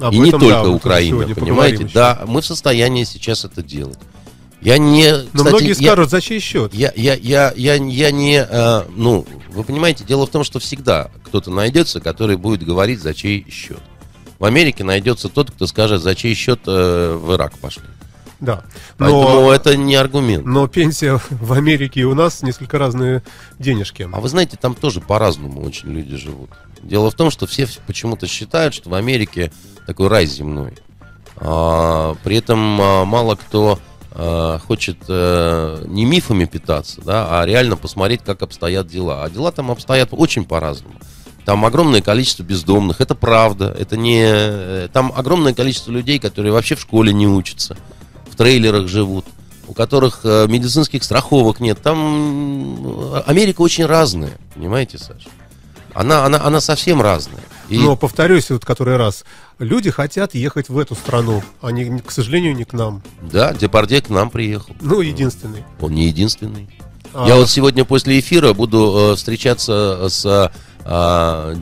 [0.00, 1.84] Об и не да, только вот Украина, понимаете?
[1.84, 1.94] еще.
[1.94, 3.98] Да, мы в состоянии сейчас это делать.
[4.60, 5.12] Я не...
[5.12, 6.72] Но кстати, многие я- скажут, за чей счет?
[6.72, 11.10] Я, я, я, я, я не, э, ну, вы понимаете, дело в том, что всегда
[11.22, 13.82] кто-то найдется, который будет говорить, за чей счет.
[14.38, 17.84] В Америке найдется тот, кто скажет, за чей счет э, в Ирак пошли.
[18.44, 18.64] Да.
[18.98, 20.44] Поэтому Но, это не аргумент.
[20.44, 23.22] но пенсия в Америке и у нас несколько разные
[23.58, 24.08] денежки.
[24.12, 26.50] А вы знаете, там тоже по-разному очень люди живут.
[26.82, 29.50] Дело в том, что все почему-то считают, что в Америке
[29.86, 30.74] такой рай земной.
[31.36, 33.78] А, при этом а, мало кто
[34.12, 39.24] а, хочет э, не мифами питаться, да, а реально посмотреть, как обстоят дела.
[39.24, 40.94] А дела там обстоят очень по-разному.
[41.44, 43.74] Там огромное количество бездомных, это правда.
[43.78, 44.22] Это не...
[44.24, 47.76] э, Там огромное количество людей, которые вообще в школе не учатся,
[48.34, 49.24] в трейлерах живут,
[49.68, 51.80] у которых э, медицинских страховок нет.
[51.80, 55.28] Там м, Америка очень разная, понимаете, Саша?
[55.94, 57.40] Она, она, она совсем разная.
[57.68, 59.24] И- Но, повторюсь, вот который раз,
[59.60, 63.02] люди хотят ехать в эту страну, а не, к сожалению, не к нам.
[63.22, 64.74] Да, Депардье к нам приехал.
[64.80, 65.62] Ну, единственный.
[65.80, 66.68] Он не единственный.
[67.14, 70.50] А, Я вот сегодня после эфира буду э, встречаться с
[70.84, 71.54] а,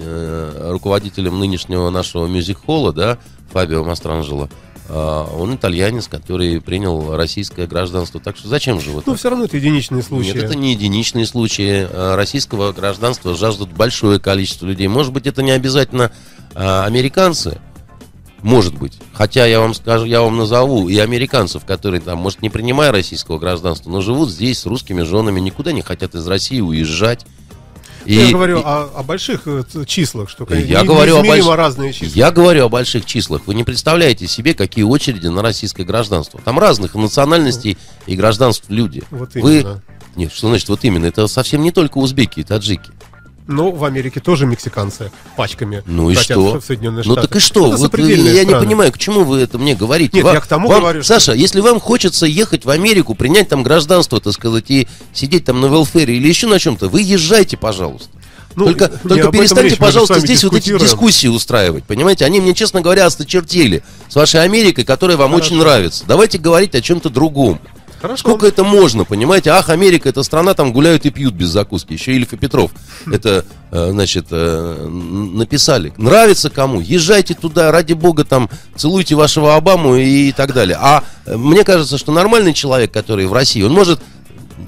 [0.00, 3.18] э, руководителем нынешнего нашего мюзик-холла, да,
[3.52, 4.48] Фабио Мастранжело.
[4.92, 8.20] А, он итальянец, который принял российское гражданство.
[8.20, 9.18] Так что зачем же вы Ну, так?
[9.18, 10.32] все равно это единичные случаи.
[10.32, 11.86] Нет, это не единичные случаи.
[11.88, 14.88] А, Российского гражданства жаждут большое количество людей.
[14.88, 16.10] Может быть, это не обязательно
[16.54, 17.60] а, американцы.
[18.42, 18.98] Может быть.
[19.12, 23.38] Хотя я вам скажу, я вам назову и американцев, которые там, может, не принимая российского
[23.38, 27.26] гражданства, но живут здесь с русскими женами, никуда не хотят из России уезжать.
[28.10, 31.54] И- я говорю и- о, о больших э, числах, что Я не- говорю о больш-
[31.54, 32.12] разные числа.
[32.14, 33.42] Я говорю о больших числах.
[33.46, 36.40] Вы не представляете себе, какие очереди на российское гражданство.
[36.44, 39.02] Там разных национальностей и гражданств люди.
[39.10, 39.60] Вот Вы...
[39.60, 39.82] именно.
[40.16, 41.06] Нет, что значит вот именно?
[41.06, 42.90] Это совсем не только узбеки и таджики.
[43.50, 46.60] Но в Америке тоже мексиканцы пачками Ну и что?
[47.04, 47.66] Ну так и что?
[47.68, 48.64] Это Вот я не страны.
[48.64, 50.16] понимаю, к чему вы это мне говорите?
[50.16, 53.14] Нет, Вам- я к тому вам- говорю, что- Саша, если вам хочется ехать в Америку,
[53.14, 57.02] принять там гражданство, так сказать, и сидеть там на велфере или еще на чем-то, вы
[57.02, 58.10] езжайте, пожалуйста.
[58.56, 61.84] Ну, только не только перестаньте, речь, пожалуйста, здесь вот эти дискуссии устраивать.
[61.84, 66.04] Понимаете, они мне, честно говоря, осточертели с вашей Америкой, которая вам очень нравится.
[66.06, 67.60] Давайте говорить о чем-то другом.
[68.00, 68.20] Хорошо.
[68.20, 69.50] Сколько это можно, понимаете?
[69.50, 71.92] Ах, Америка, это страна, там гуляют и пьют без закуски.
[71.92, 72.70] Еще Ильф и Петров
[73.06, 75.92] это, э, значит, э, написали.
[75.98, 76.80] Нравится кому?
[76.80, 80.78] Езжайте туда, ради бога, там, целуйте вашего Обаму и так далее.
[80.80, 84.00] А э, мне кажется, что нормальный человек, который в России, он может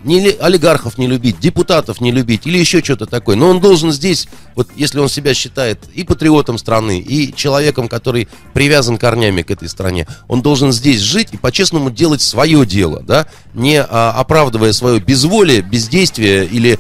[0.05, 3.37] не олигархов не любить, депутатов не любить или еще что-то такое.
[3.37, 8.29] Но он должен здесь, вот если он себя считает и патриотом страны, и человеком, который
[8.53, 13.27] привязан корнями к этой стране, он должен здесь жить и по-честному делать свое дело, да,
[13.55, 16.79] не а, оправдывая свое безволие, бездействие или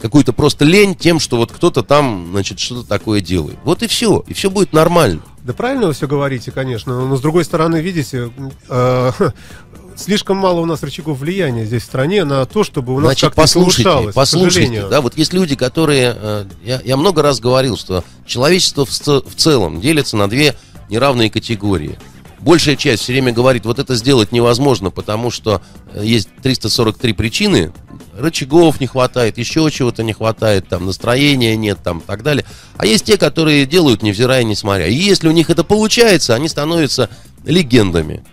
[0.00, 3.58] какую-то просто лень тем, что вот кто-то там, значит, что-то такое делает.
[3.64, 5.22] Вот и все, и все будет нормально.
[5.42, 8.30] Да правильно вы все говорите, конечно, но с другой стороны, видите,
[8.68, 9.10] э,
[10.00, 13.22] слишком мало у нас рычагов влияния здесь в стране на то, чтобы у нас Значит,
[13.28, 18.04] как-то послушайте, послушайте, да, вот есть люди, которые, э, я, я много раз говорил, что
[18.26, 20.56] человечество в, в целом делится на две
[20.88, 21.98] неравные категории.
[22.40, 25.60] Большая часть все время говорит, вот это сделать невозможно, потому что
[25.92, 27.72] э, есть 343 причины,
[28.16, 32.44] рычагов не хватает, еще чего-то не хватает, там настроения нет, там так далее.
[32.76, 34.86] А есть те, которые делают, невзирая, несмотря.
[34.86, 37.10] И если у них это получается, они становятся
[37.44, 38.24] легендами.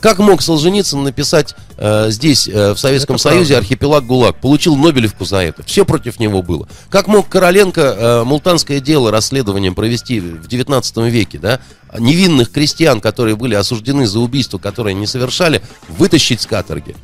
[0.00, 3.58] Как мог Солженицын написать э, здесь, э, в Советском Это Союзе, правда.
[3.58, 4.36] архипелаг ГУЛАГ?
[4.36, 5.62] Получил Нобелевку за это.
[5.64, 6.68] Все против него было.
[6.88, 11.60] Как мог Короленко э, мултанское дело расследованием провести в 19 веке, да?
[11.98, 16.96] Невинных крестьян, которые были осуждены за убийство, которые не совершали, вытащить с каторги.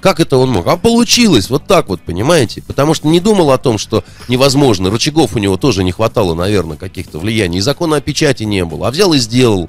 [0.00, 0.66] Как это он мог?
[0.66, 2.62] А получилось вот так вот, понимаете?
[2.62, 4.90] Потому что не думал о том, что невозможно.
[4.90, 7.58] Рычагов у него тоже не хватало, наверное, каких-то влияний.
[7.58, 8.88] И закона о печати не было.
[8.88, 9.68] А взял и сделал.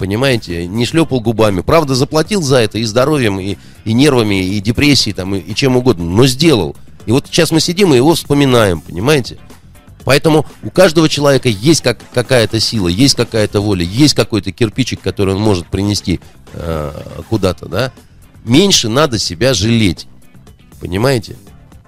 [0.00, 1.60] Понимаете, не шлепал губами.
[1.60, 5.76] Правда, заплатил за это и здоровьем, и, и нервами, и депрессией, там, и, и чем
[5.76, 6.74] угодно, но сделал.
[7.04, 9.36] И вот сейчас мы сидим и его вспоминаем, понимаете?
[10.06, 15.34] Поэтому у каждого человека есть как, какая-то сила, есть какая-то воля, есть какой-то кирпичик, который
[15.34, 16.20] он может принести
[16.54, 16.92] э,
[17.28, 17.92] куда-то, да?
[18.46, 20.06] Меньше надо себя жалеть,
[20.80, 21.36] понимаете?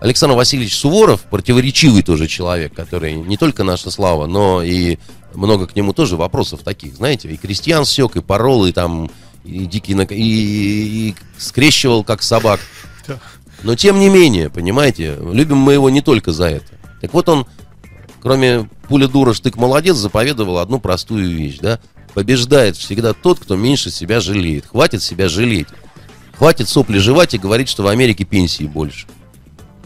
[0.01, 4.99] Александр Васильевич Суворов, противоречивый тоже человек, который не только наша слава, но и
[5.35, 9.11] много к нему тоже вопросов таких, знаете, и крестьян сек, и порол, и там,
[9.45, 12.61] и дикий, и, и- и скрещивал, как собак.
[13.63, 16.67] Но тем не менее, понимаете, любим мы его не только за это.
[17.01, 17.47] Так вот он,
[18.21, 21.79] кроме пуля дура, штык молодец, заповедовал одну простую вещь, да?
[22.15, 24.67] Побеждает всегда тот, кто меньше себя жалеет.
[24.67, 25.69] Хватит себя жалеть.
[26.37, 29.07] Хватит сопли жевать и говорить, что в Америке пенсии больше.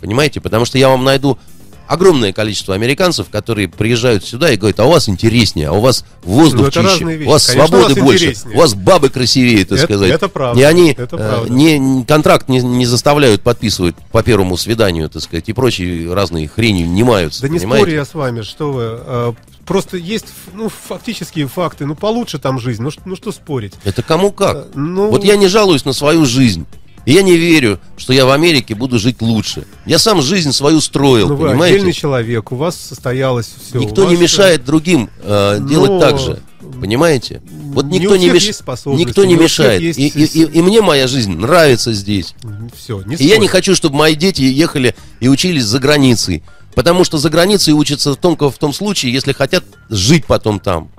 [0.01, 0.41] Понимаете?
[0.41, 1.39] Потому что я вам найду
[1.87, 6.05] огромное количество американцев, которые приезжают сюда и говорят, а у вас интереснее, а у вас
[6.23, 7.27] воздух Ну, чище, вещи.
[7.27, 8.57] у вас Конечно, свободы у вас больше, интереснее.
[8.57, 10.11] у вас бабы красивее, так Это- сказать.
[10.11, 11.53] это правда, И они это э, правда.
[11.53, 16.49] не, не- контракт не, не заставляют подписывать по первому свиданию, так сказать, и прочие разные
[16.49, 17.43] хрени не маются.
[17.43, 17.85] Да не понимаете?
[17.87, 18.83] спорю я с вами, что вы.
[18.85, 19.33] э,
[19.67, 21.87] Просто есть, ну, фактические факты.
[21.87, 22.81] Ну, получше там жизнь.
[22.85, 23.73] Ну, ну что спорить?
[23.83, 24.57] Это кому как?
[24.57, 26.65] Э, ну- Вот я не жалуюсь на свою жизнь.
[27.07, 29.65] И я не верю, что я в Америке буду жить лучше.
[29.87, 31.77] Я сам жизнь свою строил, Ну, вы понимаете?
[31.77, 33.79] отдельный человек, у вас состоялось все.
[33.79, 36.41] Никто не мешает другим э, Но- делать так же.
[36.81, 37.41] Понимаете?
[37.73, 39.81] Вот не никто не есть способности, Никто не не мешает.
[39.81, 42.35] есть И, и- и- и мне моя жизнь нравится здесь.
[42.77, 46.43] Все, не И я не хочу, чтобы мои дети ехали и учились за границей.
[46.75, 50.91] Потому что за границей учатся только в том случае, если хотят жить потом там.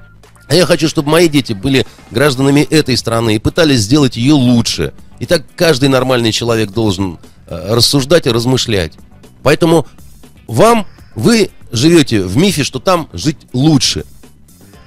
[0.48, 4.94] А я хочу, чтобы мои дети были гражданами этой страны и пытались сделать ее лучше.
[5.20, 8.94] И так каждый нормальный человек должен э, рассуждать и размышлять.
[9.44, 9.88] Поэтому
[10.48, 14.06] вам, вы живете в мифе, что там жить лучше.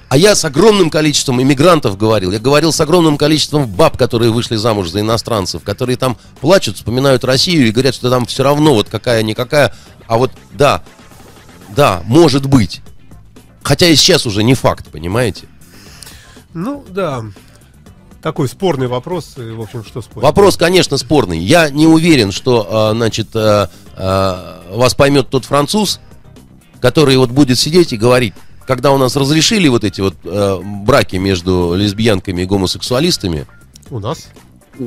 [0.09, 2.33] А я с огромным количеством иммигрантов говорил.
[2.33, 7.23] Я говорил с огромным количеством баб, которые вышли замуж за иностранцев, которые там плачут, вспоминают
[7.23, 9.73] Россию и говорят, что там все равно вот какая-никакая.
[10.09, 10.83] А вот да,
[11.77, 12.81] да, может быть.
[13.62, 15.47] Хотя и сейчас уже не факт, понимаете?
[16.55, 17.25] Ну, да.
[18.22, 20.22] Такой спорный вопрос, в общем, что спорить.
[20.24, 21.38] Вопрос, конечно, спорный.
[21.38, 26.00] Я не уверен, что, а, значит, а, а, вас поймет тот француз,
[26.80, 28.35] который вот будет сидеть и говорить,
[28.66, 30.14] когда у нас разрешили вот эти вот
[30.85, 33.46] браки между лесбиянками и гомосексуалистами,
[33.90, 34.28] У нас?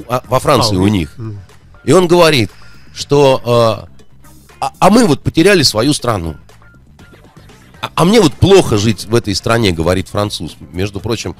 [0.08, 1.40] а, во Франции А, у у- них, М.
[1.84, 2.52] и он говорит,
[2.94, 3.88] что а,
[4.60, 6.36] а, а мы вот потеряли свою страну.
[7.82, 10.56] А, а мне вот плохо жить в этой стране, говорит француз.
[10.72, 11.36] Между прочим,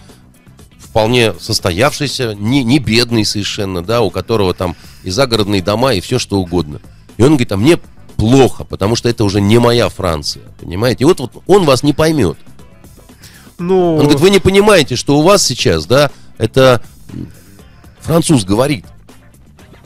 [0.94, 6.20] вполне состоявшийся, не, не бедный совершенно, да, у которого там и загородные дома, и все
[6.20, 6.82] что угодно.
[7.18, 7.80] И он говорит, а мне
[8.16, 11.04] плохо, потому что это уже не моя Франция, понимаете?
[11.04, 12.38] И вот, вот он вас не поймет.
[13.58, 16.84] Ну, Он говорит, вы не понимаете, что у вас сейчас, да, это
[18.02, 18.86] француз говорит,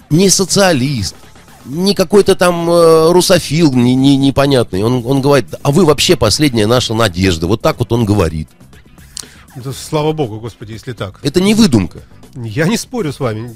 [0.10, 1.16] не социалист,
[1.64, 4.84] не какой-то там э, русофил не, не- непонятный.
[4.84, 7.48] Он, он говорит, а вы вообще последняя наша надежда.
[7.48, 8.50] Вот так вот он говорит.
[9.64, 11.20] Да, слава богу, господи, если так.
[11.24, 12.00] Это не выдумка.
[12.36, 13.52] Я не спорю с вами,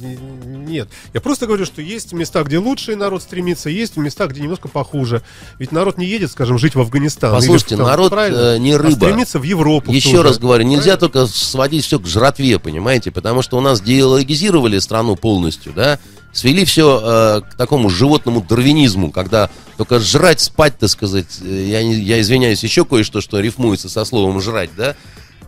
[0.45, 0.89] нет.
[1.13, 5.21] Я просто говорю, что есть места, где лучше народ стремится, есть места, где немножко похуже.
[5.59, 7.31] Ведь народ не едет, скажем, жить в Афганистан.
[7.31, 8.37] или Послушайте, в там, народ, правильно?
[8.55, 8.95] э, не А рыба.
[8.95, 9.91] стремится в Европу.
[9.91, 10.23] Еще тоже.
[10.23, 10.99] раз говорю, нельзя Правильно?
[10.99, 13.11] только сводить все к жратве, понимаете?
[13.11, 15.99] Потому что у нас диалогизировали страну полностью, да?
[16.33, 21.95] свели все к такому животному дарвинизму, когда только жрать, спать, так сказать, э, я, не,
[21.95, 24.95] я извиняюсь, еще кое-что, что рифмуется со словом жрать, да,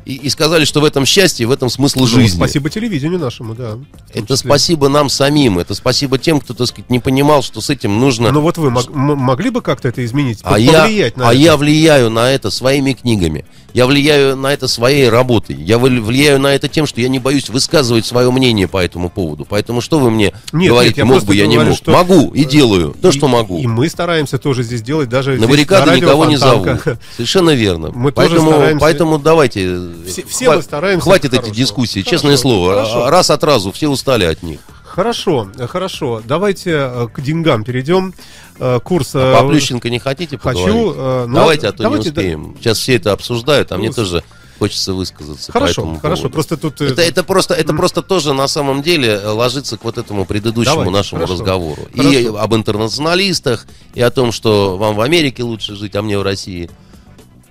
[0.06, 2.36] и, и сказали, что в этом счастье, в этом смысл Ну, жизни.
[2.38, 3.78] спасибо телевидению нашему, да.
[4.14, 8.00] Это спасибо нам самим, это спасибо тем, кто, так сказать, не понимал, что с этим
[8.00, 8.32] нужно...
[8.32, 11.34] Ну вот вы мог- могли бы как-то это изменить, а пов- я, повлиять на а
[11.34, 11.42] это?
[11.42, 16.40] я влияю на это своими книгами, я влияю на это своей работой, я вл- влияю
[16.40, 19.46] на это тем, что я не боюсь высказывать свое мнение по этому поводу.
[19.50, 21.78] Поэтому что вы мне Нет, говорите, нет, я мог бы, я не говорю, мог?
[21.78, 23.60] что- Могу и делаю то, И- что могу.
[23.60, 26.68] И мы стараемся тоже здесь делать, даже На баррикады радио никого не зовут.
[27.16, 27.92] Совершенно верно.
[27.94, 29.80] Мы тоже поэтому, стараемся- поэтому давайте.
[30.08, 32.74] Все- все мы стараемся Хватит эти дискуссии, Хорошо, честное слово.
[32.76, 33.06] хорошо.
[33.06, 34.60] А- Раз от разу, все устали от них.
[34.84, 36.22] Хорошо, э, хорошо.
[36.24, 38.14] Давайте э, к деньгам перейдем.
[38.60, 39.12] Э, Курс...
[39.16, 42.56] А э, по Плющенко не хотите хочу, э, ну, давайте, а то давайте, не успеем.
[42.60, 44.24] Сейчас все это обсуждают, а мне Ну, тоже
[44.60, 46.22] хочется высказаться по Хорошо, этому хорошо.
[46.24, 46.34] поводу.
[46.34, 46.80] Просто тут...
[46.82, 50.76] э, Это, это просто, это просто тоже на самом деле ложится к вот этому предыдущему
[50.76, 51.34] Давайте, нашему хорошо.
[51.34, 51.82] разговору.
[51.94, 52.38] И Хорошо.
[52.40, 56.70] об интернационалистах, и о том, что вам в Америке лучше жить, а мне в России.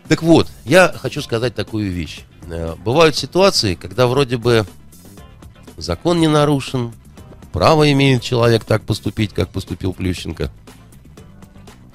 [0.08, 2.20] Так вот, я хочу сказать такую вещь.
[2.48, 4.64] Э, Бывают ситуации, когда вроде бы
[5.76, 6.92] закон не нарушен,
[7.52, 10.50] право имеет человек так поступить, как поступил Плющенко.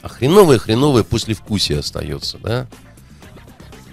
[0.07, 2.67] А хреновое-хреновое послевкусие остается, да?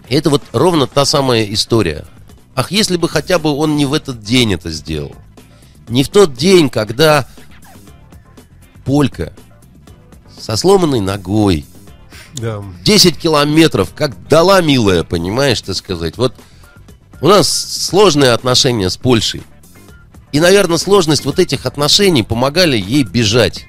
[0.08, 2.04] И это вот ровно та самая история.
[2.54, 5.16] Ах, если бы хотя бы он не в этот день это сделал.
[5.88, 7.26] Не в тот день, когда
[8.84, 9.32] Полька
[10.38, 11.66] со сломанной ногой,
[12.34, 12.62] Да.
[12.84, 16.16] 10 километров, как дала милая, понимаешь, так сказать.
[16.16, 16.36] Вот
[17.20, 19.42] у нас сложные отношения с Польшей.
[20.30, 23.66] И, наверное, сложность вот этих отношений помогали ей бежать.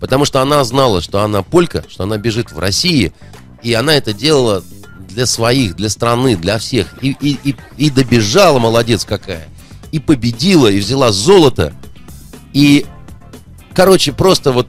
[0.00, 3.12] Потому что она знала, что она полька, что она бежит в России,
[3.62, 4.62] и она это делала
[5.08, 6.94] для своих, для страны, для всех.
[7.02, 9.48] И, и, и, и добежала, молодец какая.
[9.92, 11.72] И победила, и взяла золото.
[12.52, 12.84] И,
[13.74, 14.68] короче, просто вот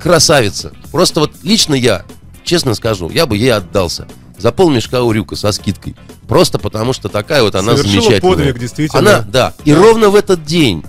[0.00, 0.72] красавица.
[0.90, 2.04] Просто вот лично я,
[2.44, 4.08] честно скажу, я бы ей отдался.
[4.38, 5.94] За полмешка урюка со скидкой.
[6.26, 8.34] Просто потому, что такая вот она Совершила замечательная.
[8.34, 8.98] подвиг, действительно.
[8.98, 9.54] Она, да.
[9.64, 10.82] И ровно в этот день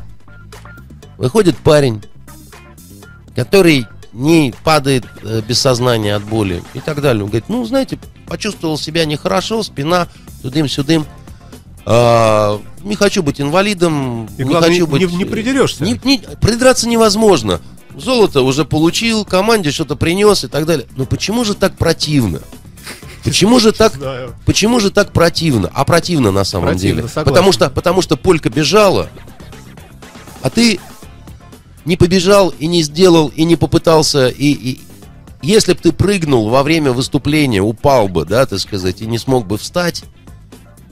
[1.17, 2.01] выходит парень,
[3.35, 7.23] который не падает э, без сознания от боли и так далее.
[7.23, 10.07] Он говорит, ну, знаете, почувствовал себя нехорошо, спина,
[10.43, 11.05] тудым-сюдым.
[11.85, 15.13] А, не хочу быть инвалидом, И не главное, хочу не- быть...
[15.13, 15.83] не придерешься.
[15.83, 17.59] Не, не- придраться невозможно.
[17.95, 20.87] Золото уже получил, команде что-то принес и так далее.
[20.95, 22.39] Но почему же так противно?
[23.23, 23.93] Почему же так,
[24.45, 25.71] почему же так противно?
[25.73, 27.07] А противно на самом Противно, деле.
[27.07, 27.29] согласен.
[27.31, 29.07] Потому что, потому что Полька бежала,
[30.41, 30.79] а ты
[31.85, 34.81] не побежал и не сделал, и не попытался, и, и
[35.41, 39.45] если бы ты прыгнул во время выступления, упал бы, да, так сказать, и не смог
[39.45, 40.03] бы встать,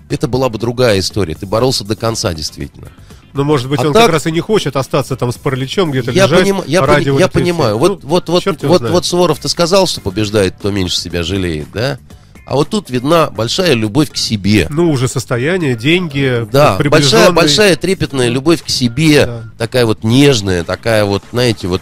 [0.09, 1.35] это была бы другая история.
[1.35, 2.89] Ты боролся до конца, действительно.
[3.33, 5.91] Но, может быть, А он так- как раз и не хочет остаться там с параличом,
[5.91, 7.77] где-то Я, лежать понима- я, пони- вот я понимаю.
[7.77, 8.93] Вот, Ну, вот, вот, вот, знает.
[8.93, 11.97] вот Суворов-то сказал, что побеждает, кто меньше себя жалеет, да?
[12.45, 14.67] А вот тут видна большая любовь к себе.
[14.69, 19.43] Ну, уже состояние, деньги, Да, большая, большая трепетная любовь к себе, Да.
[19.57, 21.81] такая вот нежная, такая вот, знаете, вот,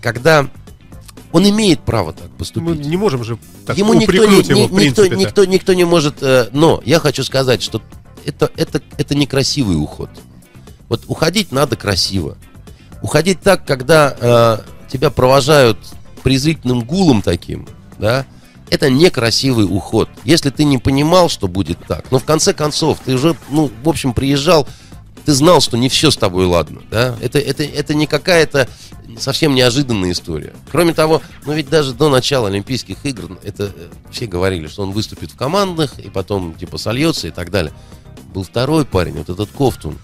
[0.00, 0.46] когда
[1.32, 2.86] он имеет право так Мы поступить.
[2.86, 6.22] не можем же так Ему никто не, упрекнуть его, принципе никто, никто, никто не может.
[6.22, 7.82] э, но я хочу сказать, что
[8.24, 10.08] это, это, это некрасивый уход.
[10.88, 12.38] Вот уходить надо красиво.
[13.02, 14.58] Уходить так, когда э,
[14.90, 15.78] тебя провожают
[16.22, 18.24] презрительным гулом таким, да,
[18.70, 20.08] это некрасивый уход.
[20.24, 23.88] Если ты не понимал, что будет так, но в конце концов, ты уже, ну, в
[23.88, 24.66] общем, приезжал,
[25.24, 28.68] ты знал, что не все с тобой ладно, да, это, это, это не какая-то
[29.18, 30.54] совсем неожиданная история.
[30.70, 34.92] Кроме того, ну ведь даже до начала Олимпийских игр это э, все говорили, что он
[34.92, 37.72] выступит в командных и потом типа сольется и так далее.
[38.34, 39.98] Был второй парень, вот этот Кофтун,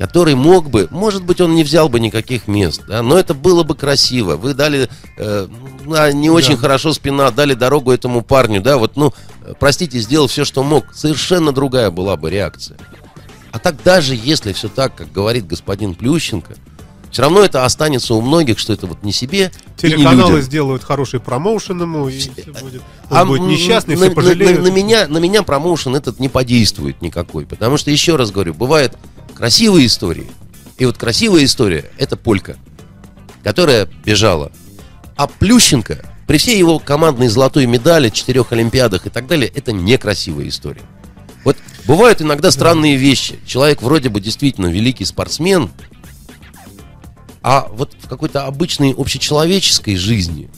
[0.00, 3.64] который мог бы, может быть, он не взял бы никаких мест, да, но это было
[3.64, 4.36] бы красиво.
[4.36, 5.46] Вы дали, э,
[5.84, 9.12] ну, а, не очень хорошо спина, дали дорогу этому парню, да, вот, ну,
[9.44, 10.86] э, простите, сделал все, что мог.
[10.94, 12.78] Совершенно другая была бы реакция.
[13.52, 16.54] А так даже если все так, как говорит господин Плющенко,
[17.10, 19.50] все равно это останется у многих, что это вот не себе
[19.82, 20.40] не Телеканалы людям.
[20.42, 22.30] сделают хороший промоушен ему, и всё
[22.62, 24.60] будет, он А будет несчастный, на, все пожалеют.
[24.60, 27.44] на- на меня, на меня промоушен этот не подействует никакой.
[27.44, 28.96] Потому что, еще раз говорю, бывают
[29.34, 30.30] красивые истории.
[30.78, 32.56] И вот красивая история– это Полька,
[33.42, 34.50] которая бежала.
[35.16, 40.48] А Плющенко, при всей его командной золотой медали, четырех Олимпиадах и так далее, это некрасивая
[40.48, 40.82] история.
[41.44, 43.38] Вот бывают иногда странные вещи.
[43.46, 45.70] Человек вроде бы действительно великий спортсмен,
[47.42, 50.50] а вот в какой-то обычной общечеловеческой жизни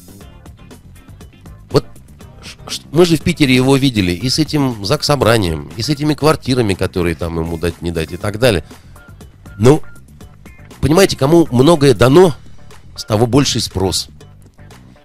[2.91, 7.15] мы же в Питере его видели и с этим ЗАГС-собранием, и с этими квартирами, которые
[7.15, 8.65] там ему дать, не дать и так далее.
[9.59, 9.83] Ну,
[10.81, 12.35] понимаете, кому многое дано,
[12.95, 14.09] с того больше спрос.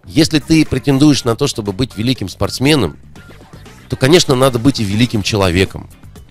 [0.05, 2.97] Если ты претендуешь на то, чтобы быть великим спортсменом,
[3.89, 5.89] то, конечно, надо быть и великим человеком.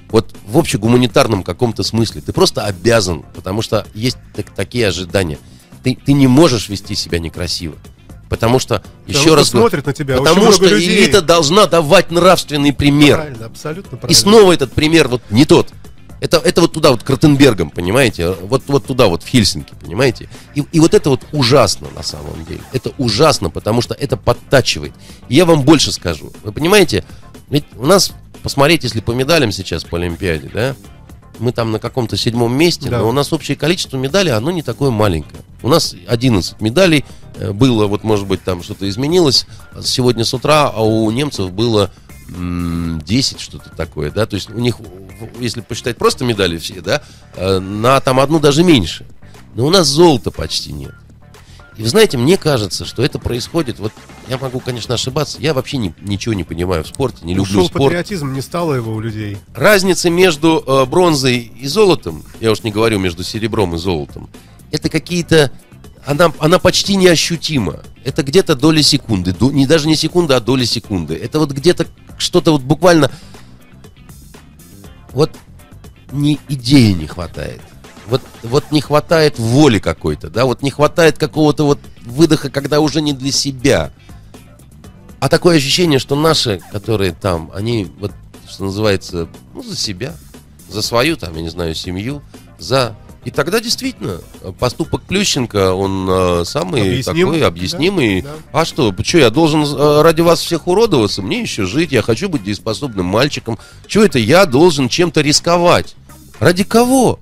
[0.08, 2.20] Вот в общегуманитарном каком-то смысле.
[2.20, 5.38] Ты просто обязан, потому что есть так, такие ожидания.
[5.82, 7.76] Ты, ты не можешь вести себя некрасиво.
[8.28, 11.04] Потому что, Потому еще что раз смотрят на тебя потому что людей.
[11.04, 13.18] элита должна давать нравственный пример.
[13.18, 14.10] Правильно, абсолютно правильно.
[14.10, 15.68] И снова этот пример вот не тот.
[16.20, 18.30] Это, это вот туда, вот Кротенбергом, понимаете?
[18.30, 20.28] Вот, вот туда, вот в Хельсинки, понимаете?
[20.54, 22.62] И, и вот это вот ужасно на самом деле.
[22.72, 24.92] Это ужасно, потому что это подтачивает.
[25.28, 26.32] И я вам больше скажу.
[26.42, 27.04] Вы понимаете,
[27.50, 28.12] ведь у нас,
[28.42, 30.74] посмотреть, если по медалям сейчас по Олимпиаде, да,
[31.38, 32.98] мы там на каком-то седьмом месте, Да.
[33.00, 35.42] но у нас общее количество медалей, оно не такое маленькое.
[35.62, 37.04] У нас 11 медалей
[37.36, 39.46] э, было, вот может быть там что-то изменилось
[39.82, 41.90] сегодня с утра, а у немцев было
[42.28, 44.78] м, 10 что-то такое, да, то есть у них,
[45.40, 47.02] если посчитать просто медали все, да,
[47.36, 49.06] э, на там одну даже меньше.
[49.54, 50.94] Но у нас золота почти нет.
[51.76, 53.92] И вы знаете, мне кажется, что это происходит, вот
[54.28, 57.66] я могу, конечно, ошибаться, я вообще не- ничего не понимаю в спорте, не люблю Ушел
[57.66, 57.84] спорт.
[57.84, 59.36] патриотизм, не стало его у людей.
[59.54, 64.30] Разница между э, бронзой и золотом, я уж не говорю между серебром и золотом,
[64.72, 65.52] это какие-то,
[66.06, 67.82] она, она почти неощутима.
[68.04, 71.14] Это где-то доли секунды, до- не даже не секунды, а доли секунды.
[71.14, 73.10] Это вот где-то что-то вот буквально,
[75.12, 75.30] вот
[76.12, 77.60] не идеи не хватает.
[78.06, 83.00] Вот, вот не хватает воли какой-то, да, вот не хватает какого-то вот выдоха, когда уже
[83.00, 83.90] не для себя.
[85.18, 88.12] А такое ощущение, что наши, которые там, они вот,
[88.48, 90.14] что называется, ну, за себя,
[90.68, 92.22] за свою, там, я не знаю, семью,
[92.58, 92.96] за...
[93.24, 94.20] И тогда действительно
[94.60, 98.22] поступок Плющенко, он э, самый Объясним, такой объяснимый.
[98.22, 101.22] да, А что, что, я должен э, ради вас всех уродоваться?
[101.22, 103.58] Мне еще жить, я хочу быть дееспособным мальчиком.
[103.88, 105.96] Чего это я должен чем-то рисковать?
[106.38, 107.18] Ради кого?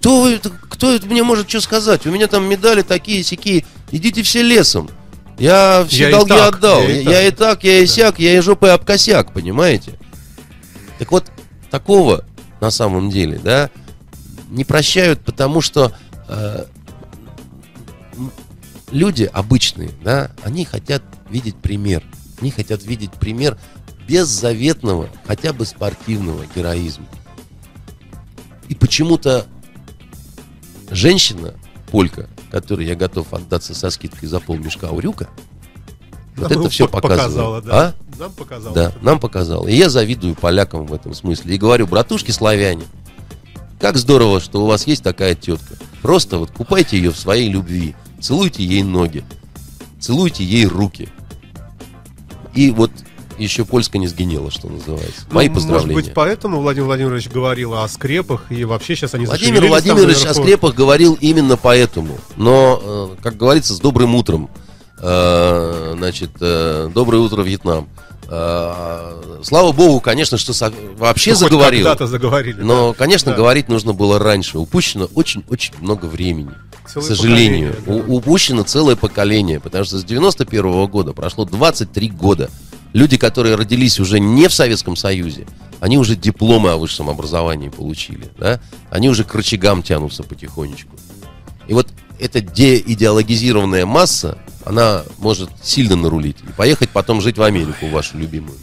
[0.00, 0.38] Кто,
[0.70, 2.06] кто мне может что сказать?
[2.06, 3.64] У меня там медали такие сякие.
[3.92, 4.90] Идите все лесом.
[5.38, 6.82] Я все Я долги так, отдал.
[6.82, 7.12] я и Я, так.
[7.12, 9.98] я и так, я и сяк, я и жопой об косяк, понимаете?
[10.98, 11.30] Так вот,
[11.70, 12.24] такого
[12.60, 13.70] на самом деле, да,
[14.50, 15.94] не прощают, потому что
[16.28, 16.64] э,
[18.90, 22.02] люди обычные, да, они хотят видеть пример.
[22.40, 23.56] Они хотят видеть пример
[24.06, 27.06] беззаветного, хотя бы спортивного героизма.
[28.68, 29.46] И почему-то
[30.90, 31.54] женщина,
[31.90, 35.28] полька, которой я готов отдаться со скидкой за полмешка урюка,
[36.36, 37.22] вот Нам это все п- показывает.
[37.30, 37.88] показало, да.
[37.88, 37.94] А?
[38.18, 38.74] Нам показало.
[38.74, 39.66] Да, нам показал.
[39.66, 41.54] И я завидую полякам в этом смысле.
[41.54, 42.84] И говорю, братушки славяне,
[43.78, 45.74] как здорово, что у вас есть такая тетка.
[46.02, 49.24] Просто вот купайте ее в своей любви, целуйте ей ноги,
[49.98, 51.08] целуйте ей руки.
[52.54, 52.90] И вот
[53.44, 55.22] еще польска не сгинела, что называется.
[55.28, 55.94] Ну, Мои Может поздравления.
[55.94, 60.74] быть, поэтому Владимир Владимирович говорил о скрепах, и вообще сейчас они Владимир Владимирович о скрепах
[60.74, 62.18] говорил именно поэтому.
[62.36, 64.50] Но, э, как говорится, с добрым утром.
[65.02, 67.88] Э, Значит, э, доброе утро, Вьетнам.
[69.42, 70.52] Слава богу, конечно, что
[70.98, 71.84] вообще Ну, заговорил.
[71.84, 72.60] Когда-то заговорили.
[72.62, 72.94] Но, да.
[72.98, 73.36] конечно, Да.
[73.36, 74.58] говорить нужно было раньше.
[74.58, 76.50] Упущено очень-очень много времени.
[76.86, 77.74] Целое к сожалению.
[77.86, 77.92] да.
[77.94, 79.58] Упущено целое поколение.
[79.58, 82.50] Потому что с 91 года прошло 23 года.
[82.92, 85.46] Люди, которые родились уже не в Советском Союзе,
[85.80, 88.28] они уже дипломы о высшем образовании получили.
[88.38, 88.60] Да?
[88.90, 90.96] Они уже к рычагам тянутся потихонечку.
[91.68, 91.88] И вот
[92.18, 96.36] эта деидеологизированная масса, она может сильно нарулить.
[96.48, 98.58] И поехать потом жить в Америку, вашу любимую.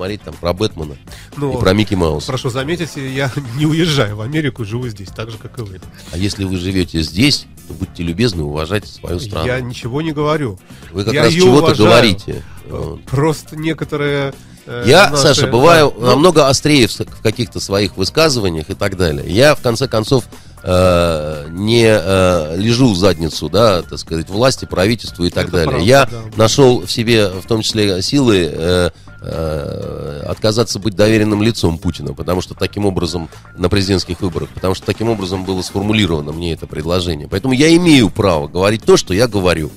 [0.00, 0.96] Смотреть там про Бэтмена
[1.36, 2.26] Ну, и про Микки Мауса.
[2.28, 5.78] Прошу заметить, я не уезжаю в Америку, живу здесь, так же, как и вы.
[6.10, 9.46] А если вы живете здесь, то будьте любезны уважать свою страну.
[9.46, 10.58] Я ничего не говорю.
[10.90, 12.42] Вы как я раз чего-то говорите.
[12.66, 13.04] Вот.
[13.04, 14.32] Просто некоторые...
[14.64, 18.96] э, Я, наши- Саша, бываю да, намного острее в, в каких-то своих высказываниях и так
[18.96, 19.30] далее.
[19.30, 20.24] Я, в конце концов,
[20.62, 25.68] э, не э, лежу в задницу, да, так сказать, власти, правительству и так Это далее.
[25.68, 26.18] правда, Я да.
[26.36, 28.90] нашел в себе, в том числе, силы э,
[29.22, 34.86] э, отказаться быть доверенным лицом Путина, потому что таким образом на президентских выборах, потому что
[34.86, 37.28] таким образом было сформулировано мне это предложение.
[37.28, 39.70] Поэтому я имею право говорить то, что я говорю.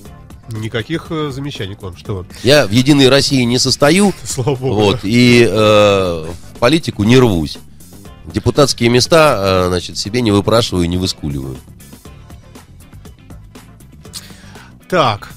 [0.51, 2.25] Никаких э, замечаний к вам, что вы.
[2.43, 4.75] Я в Единой России не состою, Слава богу.
[4.75, 6.25] вот, и э,
[6.55, 7.57] в политику не рвусь.
[8.25, 11.57] Депутатские места, э, значит, себе не выпрашиваю не выскуливаю.
[14.89, 15.29] Так.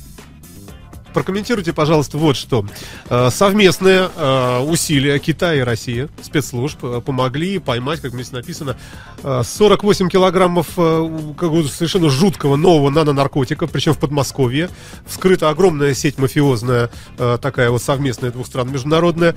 [1.16, 2.66] Прокомментируйте, пожалуйста, вот что.
[3.08, 8.76] Э, совместные э, усилия Китая и России, спецслужб, э, помогли поймать, как здесь написано,
[9.22, 14.68] э, 48 килограммов какого-то совершенно жуткого нового нанонаркотика, причем в Подмосковье.
[15.06, 19.34] Вскрыта огромная сеть мафиозная, такая вот совместная двух стран международная.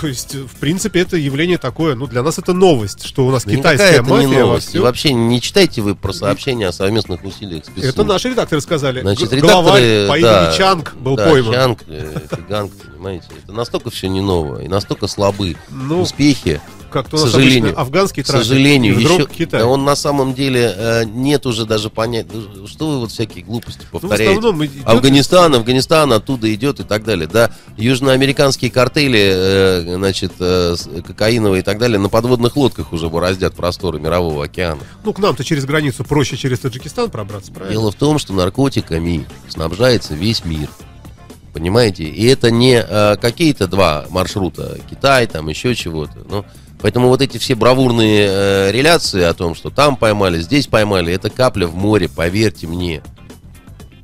[0.00, 3.44] То есть, в принципе, это явление такое, ну, для нас это новость, что у нас
[3.44, 4.68] Да китайская это не мафия новость.
[4.68, 4.82] Вовсю.
[4.82, 7.90] вообще не читайте вы про сообщения о совместных усилиях спецслужб.
[7.90, 9.00] Это наши редакторы сказали.
[9.02, 11.52] Значит, редакторы, по имени да, Чанг был да, пойман.
[11.52, 16.60] Чанг, э, Фиганг, понимаете, это настолько все не новое, и настолько слабы Ну, успехи,
[16.90, 19.60] Как-то к сожалению, обычно афганский к сожалению, и вдруг еще, Китай.
[19.60, 23.44] да он на самом деле э, нет уже даже понять, ну, что вы вот всякие
[23.44, 24.38] глупости Ну, повторяете.
[24.38, 27.28] основном идет- Афганистан, Афганистан оттуда идет и так далее.
[27.30, 33.54] Да, южноамериканские картели, э, значит, э, кокаиновые и так далее, на подводных лодках уже бороздят
[33.54, 34.80] просторы мирового океана.
[35.04, 37.72] Ну, к нам-то через границу проще через Таджикистан пробраться, правильно?
[37.78, 40.68] Дело в том, что наркотиками снабжается весь мир.
[41.62, 42.04] Понимаете?
[42.04, 46.18] И это не э, какие-то два маршрута, Китай, там еще чего-то.
[46.30, 46.44] Ну,
[46.80, 51.30] поэтому вот эти все бравурные э, реляции о том, что там поймали, здесь поймали, это
[51.30, 53.02] капля в море, поверьте мне.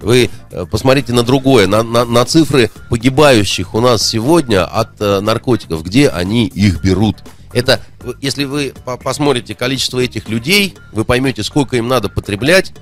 [0.01, 5.21] Вы э, посмотрите на другое, на, на- на цифры погибающих у нас сегодня от э,
[5.21, 7.19] наркотиков, где они их берут.
[7.53, 7.81] Это,
[8.21, 12.73] если вы по- посмотрите количество этих людей, вы поймете, сколько им надо потреблять,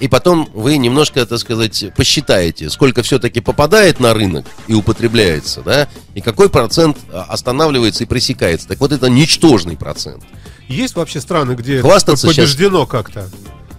[0.00, 5.88] и потом вы немножко, так сказать, посчитаете, сколько все-таки попадает на рынок и употребляется, да,
[6.14, 8.66] и какой процент а, останавливается и пресекается.
[8.68, 10.24] Так вот, это ничтожный процент.
[10.68, 13.30] Есть вообще страны, где Хвастаться это сейчас- побеждено как-то?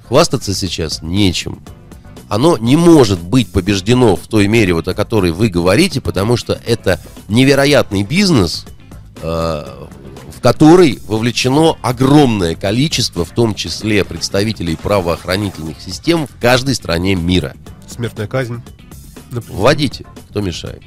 [0.07, 1.61] Хвастаться сейчас нечем.
[2.27, 6.59] Оно не может быть побеждено в той мере, вот о которой вы говорите, потому что
[6.65, 8.65] это невероятный бизнес,
[9.21, 9.94] э, в
[10.45, 17.55] который вовлечено огромное количество, в том числе представителей правоохранительных систем в каждой стране мира.
[17.87, 18.61] Смертная казнь.
[19.31, 19.59] например.
[19.59, 20.83] Вводите, кто мешает.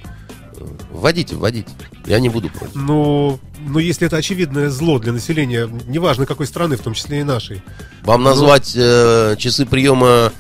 [0.93, 1.67] Вводите, вводите.
[2.07, 2.77] Я не буду против.
[2.77, 7.25] Но, но если это очевидное зло для населения, неважно какой страны, в том числе и
[7.25, 7.61] нашей.
[8.05, 10.33] Вам назвать э, часы приема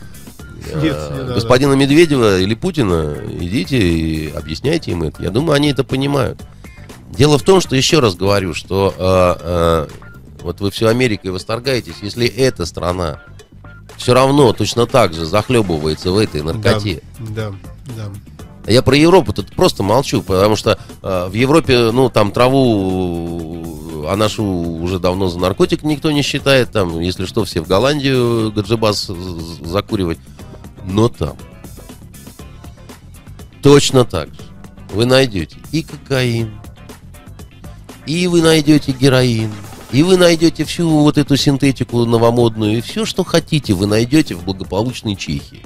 [0.64, 1.34] э, Нет, не надо.
[1.34, 5.20] господина Медведева или Путина, идите и объясняйте им это.
[5.24, 6.40] Я думаю, они это понимают.
[7.18, 11.96] Дело в том, что еще раз говорю, что э, э, вот вы все Америкой восторгаетесь,
[12.00, 13.20] если эта страна
[13.96, 17.02] все равно точно так же захлебывается в этой наркоте.
[17.18, 17.52] Да,
[17.96, 18.70] да.
[18.70, 24.14] Я про Европу тут просто молчу, потому что э, в Европе, ну, там траву, а
[24.14, 26.70] нашу уже давно за наркотик никто не считает.
[26.70, 29.10] Там, если что, все в Голландию гаджибас
[29.64, 30.18] закуривать.
[30.84, 31.36] Но там
[33.60, 34.40] точно так же
[34.92, 36.52] вы найдете и кокаин,
[38.08, 39.52] и вы найдете героин,
[39.92, 44.44] и вы найдете всю вот эту синтетику новомодную, и все, что хотите, вы найдете в
[44.44, 45.62] благополучной Чехии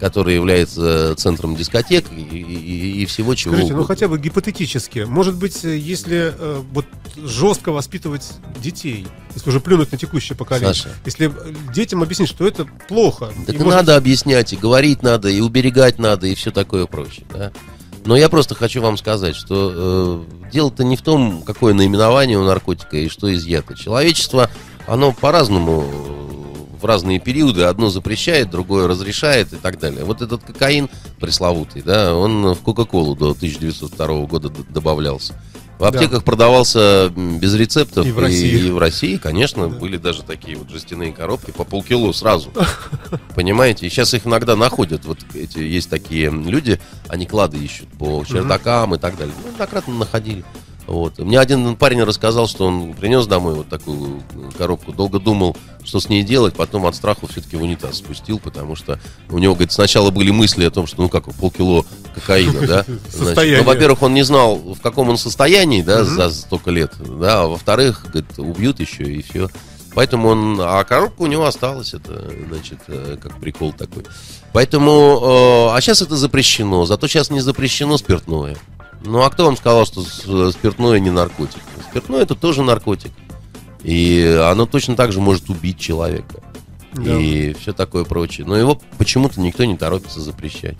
[0.00, 5.36] которая является центром дискотек и, и- и всего чего Скажите, ну хотя бы гипотетически, может
[5.36, 6.84] быть, если э, вот
[7.16, 8.28] жестко воспитывать
[8.62, 10.90] детей, если уже плюнуть на текущее поколение, Саша.
[11.06, 11.32] если
[11.72, 15.40] детям объяснить, что это плохо, Так и и может- надо объяснять, и говорить надо, и
[15.40, 17.24] уберегать надо, и все такое прочее.
[17.32, 17.52] Да?
[18.04, 22.44] Но я просто хочу вам сказать, что э, дело-то не в том, какое наименование у
[22.44, 23.74] наркотика и что изъято.
[23.74, 24.50] Человечество,
[24.86, 30.04] оно по-разному э, в разные периоды одно запрещает, другое разрешает и так далее.
[30.04, 35.34] Вот этот кокаин пресловутый, да, он в Кока-Колу до 1902 года добавлялся.
[35.78, 38.06] В аптеках продавался м, без рецептов.
[38.06, 38.66] И в России.
[38.66, 42.50] и в России, конечно, были даже такие вот жестяные коробки по полкило сразу.
[43.34, 43.86] Понимаете?
[43.86, 45.04] И сейчас их иногда находят.
[45.04, 49.34] Вот эти есть такие люди, они клады ищут по чердакам и так далее.
[49.42, 50.44] Ну, неоднократно находили.
[50.86, 51.18] Вот.
[51.18, 54.22] Мне один парень рассказал, что он принес домой вот такую
[54.58, 58.76] коробку, долго думал, что с ней делать, потом от страха все-таки в унитаз спустил, потому
[58.76, 58.98] что
[59.30, 62.84] у него, говорит, сначала были мысли о том, что ну как, полкило кокаина, да?
[63.10, 67.42] Значит, ну, во-первых, он не знал, в каком он состоянии, да, за столько лет, да,
[67.42, 69.48] а во-вторых, говорит, убьют еще и все.
[69.94, 74.04] Поэтому он, а коробка у него осталась, это, значит, э, как прикол такой.
[74.52, 78.56] Поэтому, э, а сейчас это запрещено, зато сейчас не запрещено спиртное.
[79.04, 81.60] Ну, а кто вам сказал, что э, спиртное не наркотик?
[81.90, 83.12] Спиртное это тоже наркотик.
[83.82, 86.42] И оно точно так же может убить человека.
[86.94, 87.18] Да.
[87.18, 88.46] И все такое прочее.
[88.46, 90.76] Но его почему-то никто не торопится запрещать.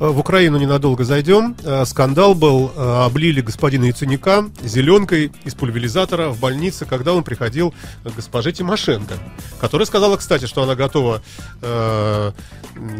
[0.00, 1.56] Э, В Украину ненадолго зайдем.
[1.64, 7.74] Э, Скандал был, э, облили господина Яценюка зеленкой из пульверизатора в больнице, когда он приходил
[8.04, 9.14] к госпоже Тимошенко,
[9.60, 11.20] которая сказала, кстати, что она готова
[11.62, 12.32] э,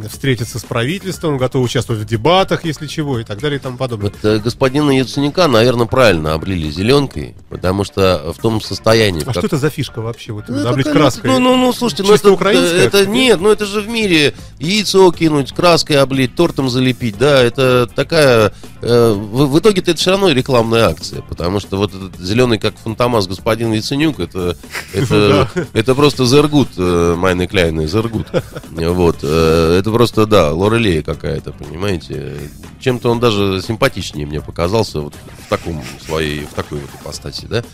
[0.09, 4.12] встретиться с правительством, готова участвовать в дебатах, если чего, и так далее и тому подобное.
[4.22, 9.22] Вот господина Яценюка, наверное, правильно облили зеленкой, потому что в том состоянии...
[9.22, 10.32] А как- что это за фишка вообще?
[10.32, 11.30] Вот Ну, это, облить краской.
[11.30, 12.80] Ну, ну, ну, слушайте, ну это, украинская?
[12.80, 17.43] это нет, ну это же в мире яйцо кинуть, краской облить, торт тортом залепить, да,
[17.43, 18.53] это такая...
[18.82, 22.76] э, в, в итоге-то это все равно рекламная акция, потому что вот этот зеленый, как
[22.78, 24.57] фантомас господин Яценюк, это,
[24.93, 28.28] это, это просто Зергут, э, Майны Кляйны, Зергут.
[28.70, 32.36] Вот, э, это просто, да, Лорелея какая-то, понимаете.
[32.80, 37.64] Чем-то он даже симпатичнее мне показался вот в таком своей, в такой вот ипостаси, да.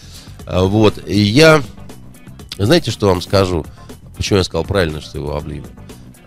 [0.47, 1.63] А, Вот, и я,
[2.59, 3.65] знаете, что вам скажу?
[4.17, 5.65] Почему я сказал правильно, что его облили?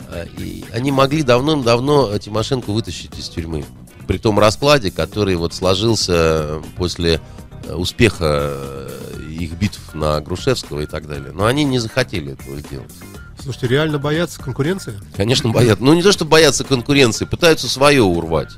[0.10, 3.66] А, И они могли давным-давно Тимошенко вытащить из тюрьмы.
[4.08, 7.20] При том раскладе, который вот сложился после
[7.66, 11.32] э, успеха э, их битв на Грушевского и так далее.
[11.34, 12.91] Но они не захотели этого сделать.
[13.39, 14.99] Слушайте, реально боятся конкуренции?
[15.16, 15.84] Конечно, боятся.
[15.84, 18.51] Ну, не то, что боятся конкуренции, пытаются свое урвать.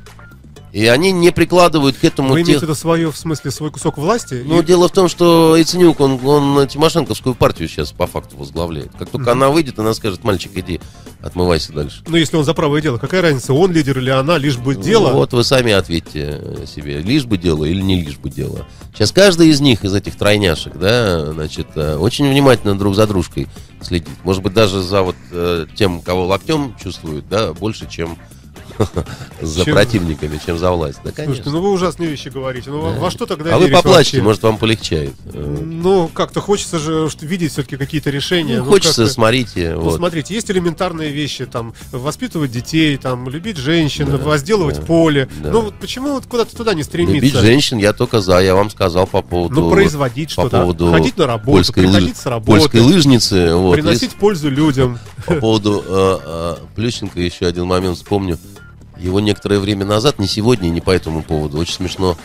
[0.72, 3.72] И они не прикладывают к этому Вы тех- имеете в виду свое, в смысле, свой
[3.72, 4.44] кусок власти?
[4.46, 8.92] Ну, И- дело в том, что Яценюк, он, он Тимошенковскую партию сейчас по факту возглавляет.
[9.00, 10.80] Как только она выйдет, она скажет, мальчик, иди,
[11.22, 12.04] отмывайся дальше.
[12.08, 15.10] Ну, если он за правое дело, какая разница, он лидер или она, лишь бы дело.
[15.10, 18.68] Ну, Вот вы сами ответьте себе, лишь бы дело или не лишь бы дело.
[18.94, 23.48] Сейчас каждый из них, из этих тройняшек, да, значит, э, очень внимательно друг за дружкой
[23.82, 24.10] следит.
[24.24, 28.18] Может быть, даже за вот э, тем, кого локтем чувствует, да, больше, чем
[29.42, 31.00] за Чем- противниками, чем за власть.
[31.04, 31.36] Да, конечно.
[31.36, 32.70] Слушайте, ну вы ужасные вещи говорите.
[32.70, 34.22] Ну, во- во что тогда а вы поплачьте, вообще?
[34.22, 35.14] может, вам полегчает.
[35.34, 38.60] Э, Ну, как-то хочется же видеть все-таки какие-то решения.
[38.60, 39.74] Ну, хочется, как-то- смотрите.
[39.76, 39.96] Ну, вот.
[39.98, 45.30] смотрите, есть элементарные вещи, там, воспитывать детей, там, любить женщин, возделывать поле.
[45.42, 45.52] да.
[45.52, 47.42] Ну, вот почему вот куда-то туда не Любить стремиться?
[47.42, 49.56] женщин я только за, я вам сказал по поводу...
[49.62, 53.54] Ну, производить по что-то, поводу ходить на работу, польской, приходить лыж- с работы, польской лыжницы.
[53.56, 55.00] Вот, приносить пользу людям.
[55.26, 58.38] По поводу э, э, Плющенко еще один момент вспомню.
[59.00, 62.18] Его некоторое время назад, не сегодня, не по этому поводу, очень смешно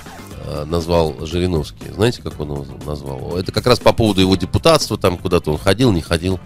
[0.45, 1.91] э, назвал Жириновский.
[1.95, 3.37] Знаете, как он его назвал?
[3.37, 6.41] Это как раз по поводу его депутатства, там куда-то он ходил, не ходил.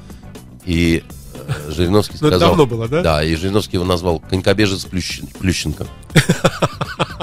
[0.67, 1.03] И
[1.35, 2.51] э, Жириновский Ну, это сказал...
[2.57, 3.03] давно было, да?
[3.03, 5.87] Да, и Жириновский его назвал конькобежец Плющ- Плющенко.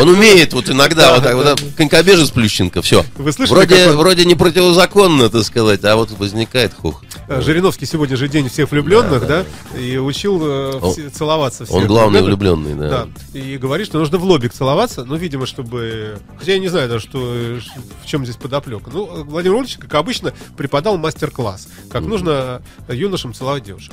[0.00, 3.04] Он умеет вот иногда вот так вот, да, конькобежец Плющенко, все.
[3.16, 7.02] Вы слышали, Вроде, он- вроде не противозаконно, так сказать, а вот возникает хух.
[7.28, 9.44] Э, Жириновский сегодня же день всех влюбленных, да,
[9.78, 11.76] и учил э, Он- все- целоваться всех.
[11.76, 12.88] Он главный влюбленный, да.
[13.32, 16.18] Да, и говорит, что нужно в лобик целоваться, ну, видимо, чтобы...
[16.38, 18.90] Хотя я не знаю даже, что, в чем здесь подоплека.
[18.92, 23.92] Ну, Владимир Владимирович, как обычно, преподал мастер-класс, как нужно юношам целовать девушек.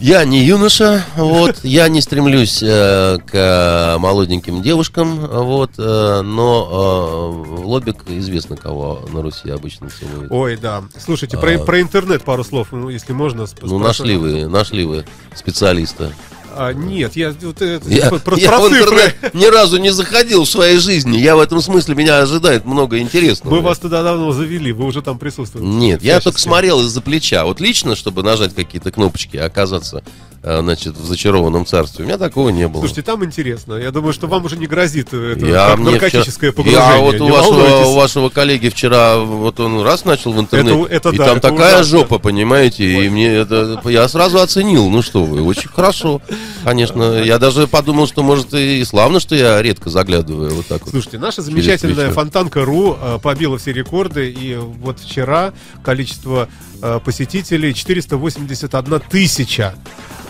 [0.00, 7.62] Я не юноша, вот, я не стремлюсь э, к молоденьким девушкам, вот, э, но э,
[7.64, 10.32] лобик известно, кого на Руси обычно целуют.
[10.32, 10.84] Ой, да.
[10.98, 13.42] Слушайте, про, про интернет пару слов, ну, если можно.
[13.42, 13.66] сп- А.
[13.66, 16.10] Ну, нашли вы, нашли вы специалиста.
[16.54, 20.44] А, нет, я вот это, Я, про, я про в интернет ни разу не заходил
[20.44, 21.16] в своей жизни.
[21.18, 23.54] Я в этом смысле, меня ожидает много интересного.
[23.54, 25.66] Мы вас туда давно завели, вы уже там присутствуете.
[25.66, 27.44] Нет, я только смотрел из-за плеча.
[27.44, 30.02] Вот лично, чтобы нажать какие-то кнопочки, оказаться,
[30.42, 32.04] значит, в зачарованном царстве.
[32.04, 32.80] У меня такого не было.
[32.80, 33.74] Слушайте, там интересно.
[33.74, 36.94] Я думаю, что вам уже не грозит э, это я наркотическое вчера- погружение.
[36.96, 40.94] Я вот у вашего, у вашего коллеги вчера, вот он раз начал в интернет, Это-
[40.94, 41.98] это и да, там это такая ужасно.
[41.98, 46.22] жопа, понимаете, и мне это, я сразу оценил, ну что вы, очень хорошо,
[46.64, 47.22] конечно.
[47.22, 50.90] Я даже подумал, что может и славно, что я редко заглядываю вот так вот.
[50.90, 52.10] Слушайте, наша замечательная.
[52.12, 56.48] Фонтанка.ру э, побила все рекорды, и вот вчера количество
[56.80, 59.74] э, посетителей 481 тысяча.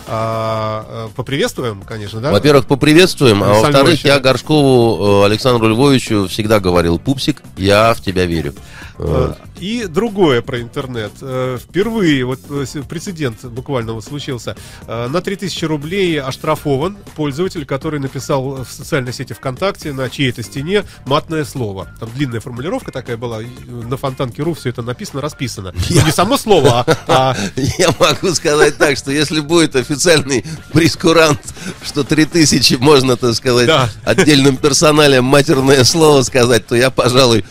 [0.07, 2.31] А, э, поприветствуем, конечно, да?
[2.31, 8.25] Во-первых, поприветствуем, а во-вторых, я Горшкову э, Александру Львовичу всегда говорил, пупсик, я в тебя
[8.25, 8.53] верю.
[8.97, 9.37] Э, Вот.
[9.61, 11.11] И другое про интернет.
[11.21, 14.55] Э, Впервые, вот э, прецедент буквально вот случился.
[14.87, 20.83] Э, На 3000 рублей оштрафован пользователь, который написал в социальной сети ВКонтакте на чьей-то стене
[21.05, 21.87] матное слово.
[21.99, 23.39] Там длинная формулировка такая была.
[23.67, 25.73] На Фонтанке.ру все это написано, расписано.
[25.91, 27.37] Ну, не само слово, а- а
[27.77, 30.43] Я могу сказать так, что если будет официальный
[30.73, 31.39] прескурант,
[31.85, 33.69] что 3000 можно, так сказать,
[34.03, 37.45] отдельным персоналем матерное слово сказать, то я, пожалуй,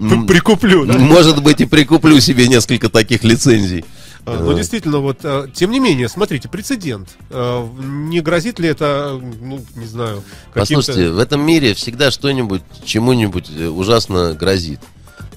[0.26, 0.84] прикуплю.
[0.86, 0.98] да?
[0.98, 3.84] может быть, и прикуплю себе несколько таких лицензий.
[4.28, 7.08] А, Ну, действительно, вот, э, тем не менее, смотрите, прецедент.
[7.30, 10.22] Э, Не грозит ли это, ну, не знаю.
[10.52, 14.80] Послушайте, в этом мире всегда что-нибудь чему-нибудь э, ужасно грозит.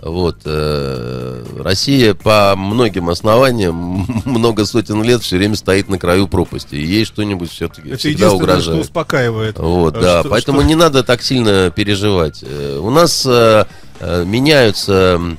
[0.01, 6.75] Вот, э, Россия по многим основаниям много сотен лет все время стоит на краю пропасти.
[6.75, 8.81] И ей что-нибудь все-таки всегда единственное, что угрожает.
[8.85, 9.59] успокаивает.
[9.59, 12.43] Вот, Э, да, что- поэтому что- не надо так сильно переживать.
[12.79, 13.65] У нас э,
[14.01, 15.37] меняются м,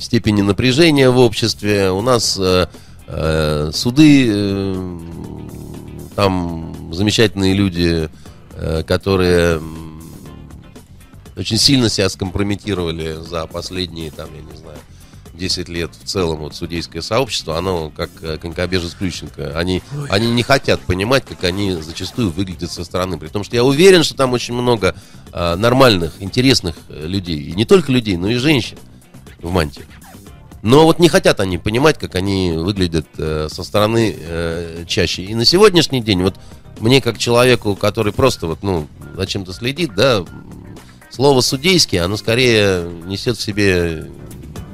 [0.00, 2.66] степени напряжения в обществе, у нас э,
[3.06, 4.98] э, суды, э,
[6.16, 8.08] там замечательные люди,
[8.54, 9.60] э, которые
[11.36, 14.78] очень сильно себя скомпрометировали за последние, там, я не знаю,
[15.38, 19.58] 10 лет в целом вот судейское сообщество, оно как э, конькобежец Плющенко.
[19.58, 23.18] Они, они не хотят понимать, как они зачастую выглядят со стороны.
[23.18, 24.94] При том, что я уверен, что там очень много
[25.32, 27.40] э, нормальных, интересных э, людей.
[27.40, 28.76] И не только людей, но и женщин
[29.40, 29.84] в мантии.
[30.62, 35.22] Но вот не хотят они понимать, как они выглядят э, со стороны э, чаще.
[35.22, 36.34] И на сегодняшний день, вот
[36.80, 40.24] мне как человеку, который просто вот, ну, зачем-то следит, да,
[41.10, 44.06] слово судейский, оно скорее несет в себе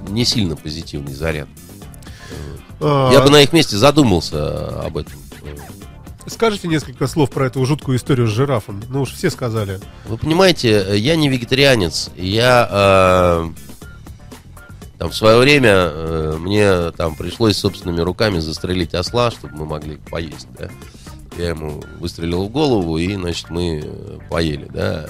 [0.09, 1.48] не сильно позитивный заряд.
[2.80, 5.12] А, Я бы на их месте задумался об этом.
[6.26, 8.82] Скажите несколько слов про эту жуткую историю с жирафом.
[8.88, 9.78] Ну уж все сказали.
[10.07, 12.11] Вы понимаете, я не вегетарианец.
[12.16, 13.50] Я э,
[14.98, 19.96] там в свое время э, мне там пришлось собственными руками застрелить осла, чтобы мы могли
[19.96, 20.70] поесть, да.
[21.36, 25.07] Я ему выстрелил в голову, и, значит, мы э, поели, да,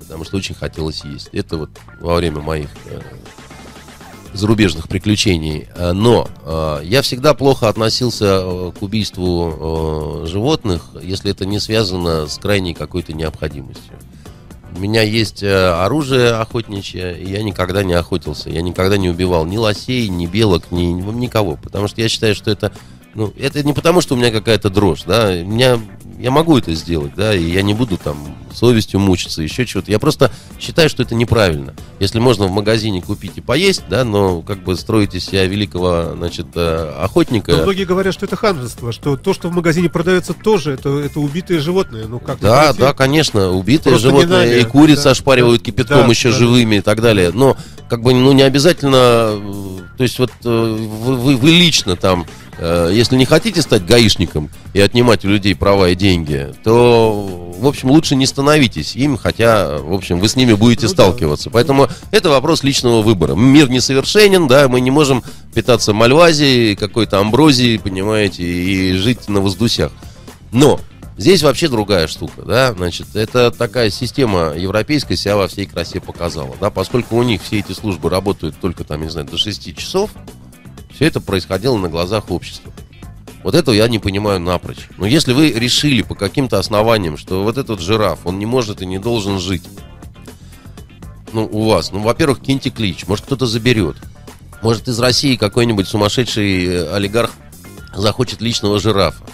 [0.00, 1.28] потому что очень хотелось есть.
[1.32, 1.70] Это вот
[2.00, 3.00] во время моих э,
[4.38, 5.66] зарубежных приключений.
[5.74, 11.58] Э, Но э, я всегда плохо относился э, к убийству э, животных, если это не
[11.60, 13.94] связано с крайней какой-то необходимостью.
[14.76, 18.50] У меня есть э, оружие охотничье, и я никогда не охотился.
[18.50, 21.56] Я никогда не убивал ни лосей, ни белок, ни, ни- никого.
[21.56, 22.72] Потому что я считаю, что это...
[23.14, 25.30] Ну, это не потому, что у меня какая-то дрожь, да.
[25.30, 25.80] У меня,
[26.18, 28.16] я могу это сделать, да, и я не буду там
[28.52, 29.90] совестью мучиться, еще чего-то.
[29.90, 31.74] Я просто считаю, что это неправильно.
[32.00, 36.14] Если можно в магазине купить и поесть, да, но как бы строить из себя великого,
[36.16, 37.52] значит, э, охотника...
[37.52, 41.20] Но многие говорят, что это ханжество, что то, что в магазине продается, тоже это, это
[41.20, 42.06] убитые животные.
[42.06, 46.02] Ну как Да, да, конечно, убитые Просто животные, нами, и куриц да, ошпаривают да, кипятком
[46.02, 46.36] да, еще да.
[46.36, 47.30] живыми и так далее.
[47.32, 47.56] Но,
[47.88, 52.26] как бы, ну, не обязательно, э, то есть, вот э, вы, вы- лично там,
[52.60, 57.90] если не хотите стать гаишником и отнимать у людей права и деньги, то, в общем,
[57.90, 60.94] лучше не становитесь им, хотя, в общем, вы с ними будете Ну да.
[60.94, 61.50] сталкиваться.
[61.50, 63.34] Поэтому это вопрос личного выбора.
[63.34, 65.22] Мир несовершенен, да, мы не можем
[65.54, 69.92] питаться мальвазией, какой-то амброзией, понимаете, и жить на воздусях.
[70.52, 70.80] Но
[71.16, 76.56] здесь вообще другая штука, да, значит, это такая система европейская себя во всей красе показала,
[76.60, 80.10] да, поскольку у них все эти службы работают только там, не знаю, до 6 часов,
[80.98, 82.72] все это происходило на глазах общества.
[83.44, 84.88] Вот этого я не понимаю напрочь.
[84.96, 88.86] Но если вы решили по каким-то основаниям, что вот этот жираф, он не может и
[88.86, 89.62] не должен жить,
[91.32, 93.96] ну, у вас, ну, во-первых, киньте клич, может, кто-то заберет.
[94.60, 97.30] Может, из России какой-нибудь сумасшедший э, олигарх
[97.94, 99.24] захочет личного жирафа.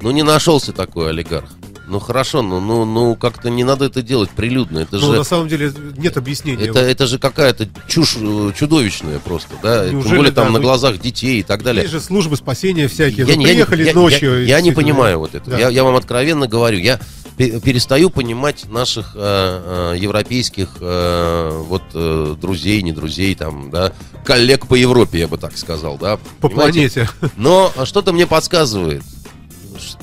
[0.00, 1.50] Ну, не нашелся такой олигарх.
[1.88, 4.80] Ну, хорошо, ну, ну, ну как-то не надо это делать прилюдно.
[4.80, 5.18] Это Ну, же...
[5.18, 6.64] на самом деле нет объяснения.
[6.64, 9.84] Это, это же какая-то чушь э, чудовищная просто, да?
[9.86, 11.82] Тем Неужели, более там да, на ну, глазах детей и так далее.
[11.82, 13.24] Есть же службы спасения всякие.
[13.24, 14.30] Вы Я не- я не- приехали я- ночью.
[14.32, 14.74] Я, я не действительно.
[14.74, 15.48] понимаю вот это.
[15.50, 15.58] Да.
[15.58, 16.78] Я, я вам откровенно говорю.
[16.78, 16.98] Я
[17.36, 23.92] пе- перестаю понимать наших э, э, европейских э, вот э, друзей, не друзей, там, да,
[24.24, 26.16] коллег по Европе, я бы так сказал, да.
[26.40, 26.90] По понимаете?
[26.90, 27.08] планете.
[27.36, 29.02] Но что-то мне подсказывает,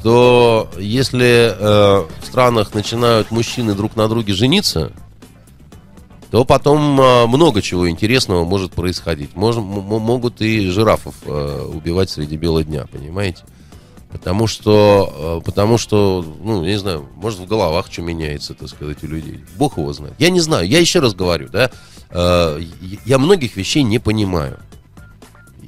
[0.03, 4.91] что если э, в странах начинают мужчины друг на друге жениться,
[6.29, 9.29] то потом э, много чего интересного может происходить.
[9.33, 13.43] Мож- могут и жирафов э, убивать среди бела дня, понимаете?
[14.11, 18.67] Потому что, э, потому что, ну, я не знаю, может в головах что меняется, так
[18.67, 19.39] сказать, у людей.
[19.55, 20.15] Бог его знает.
[20.19, 20.67] Я не знаю.
[20.67, 21.71] Я еще раз говорю, да,
[22.09, 22.61] э,
[23.05, 24.59] я многих вещей не понимаю.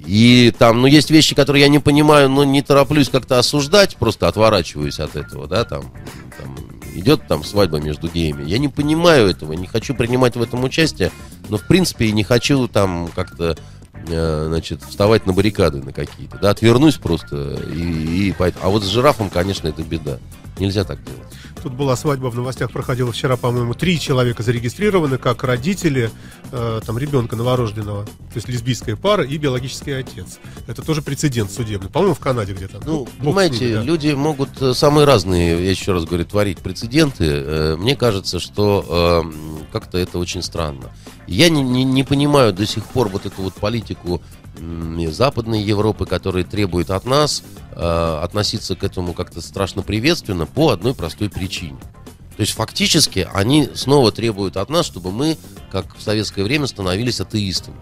[0.05, 4.27] И там, ну, есть вещи, которые я не понимаю, но не тороплюсь как-то осуждать, просто
[4.27, 5.91] отворачиваюсь от этого, да, там,
[6.37, 6.55] там
[6.95, 8.43] идет там свадьба между геями.
[8.47, 11.11] Я не понимаю этого, не хочу принимать в этом участие,
[11.49, 13.57] но, в принципе, и не хочу там как-то,
[14.07, 18.57] значит, вставать на баррикады на какие-то, да, отвернусь просто и, и пойду.
[18.61, 20.19] А вот с жирафом, конечно, это беда.
[20.57, 21.21] Нельзя так делать.
[21.61, 26.11] Тут была свадьба в новостях, проходила вчера, по-моему, три человека зарегистрированы как родители
[26.51, 30.37] э, там ребенка новорожденного, то есть лесбийская пара и биологический отец.
[30.67, 32.81] Это тоже прецедент судебный, по-моему, в Канаде где-то.
[32.85, 33.81] Ну, с понимаете, ними, да.
[33.81, 37.25] люди могут э, самые разные, я еще раз говорю, творить прецеденты.
[37.25, 40.91] Э, Мне кажется, что э, как-то это очень странно.
[41.27, 43.94] Я не, не, не понимаю до сих пор вот эту вот политику
[44.57, 50.69] м, Западной Европы, которая требует от нас э, относиться к этому как-то страшно приветственно по
[50.69, 51.77] одной простой причине.
[52.37, 55.37] То есть фактически они снова требуют от нас, чтобы мы,
[55.71, 57.77] как в советское время, становились атеистами.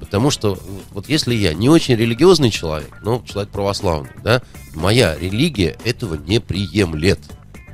[0.00, 0.58] Потому что
[0.92, 4.42] вот если я не очень религиозный человек, но человек православный, да,
[4.74, 7.20] моя религия этого не приемлет.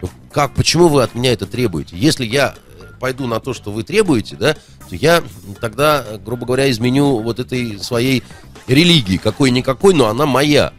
[0.03, 1.97] Ну, как, почему вы от меня это требуете?
[1.97, 2.55] Если я
[3.05, 4.55] пойду на то, что вы требуете, да,
[4.89, 5.23] то я
[5.61, 8.23] тогда, грубо говоря, изменю вот этой своей
[8.67, 10.73] религии, какой-никакой, но она моя.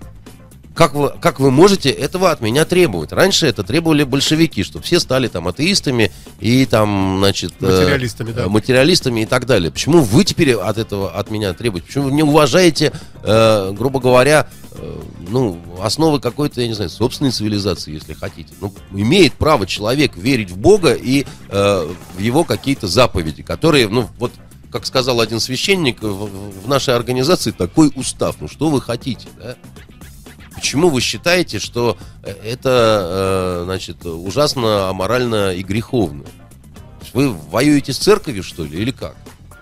[0.76, 3.14] Как вы, как вы можете этого от меня требовать?
[3.14, 7.54] Раньше это требовали большевики, чтобы все стали там атеистами и там, значит...
[7.62, 8.44] э, Материалистами, да.
[8.44, 9.72] э, Материалистами и так далее.
[9.72, 11.88] Почему вы теперь от этого от меня требуете?
[11.88, 12.92] Почему вы не уважаете,
[13.24, 18.54] э, грубо говоря, э, ну, основы какой-то, я не знаю, собственной цивилизации, если хотите?
[18.60, 24.10] Ну, имеет право человек верить в Бога и э, в его какие-то заповеди, которые, ну,
[24.20, 24.34] вот
[24.72, 28.36] как сказал один священник, в, в нашей организации такой устав.
[28.42, 29.56] Ну, что вы хотите, да?
[30.56, 36.24] Почему вы считаете, что э, это, э, значит, ужасно аморально и греховно?
[37.14, 39.16] Вы воюете с церковью, что ли, или как?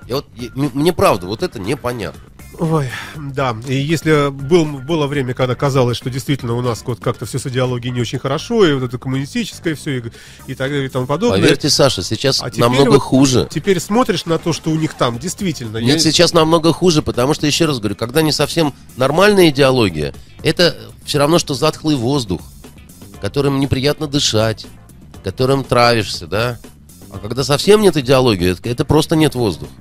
[0.07, 2.21] Я вот, я- мне правда, вот это непонятно.
[2.59, 3.55] Ой, да.
[3.67, 7.47] И если был, было время, когда казалось, что действительно у нас вот как-то все с
[7.47, 10.03] идеологией не очень хорошо, и вот это коммунистическое все, и,
[10.47, 11.39] и так далее, и тому подобное.
[11.41, 13.47] Поверьте, Саша, сейчас А намного вот хуже.
[13.49, 15.77] Теперь смотришь на то, что у них там, действительно.
[15.77, 20.13] Нет, я- сейчас намного хуже, потому что, еще раз говорю, когда не совсем нормальная идеология,
[20.43, 20.75] это
[21.05, 22.41] все равно, что затхлый воздух,
[23.19, 24.67] которым неприятно дышать,
[25.23, 26.59] которым травишься, да?
[27.11, 29.71] А когда совсем нет идеологии, это, это просто нет воздуха.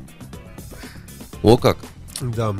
[1.43, 1.79] О как.
[2.23, 2.55] Да.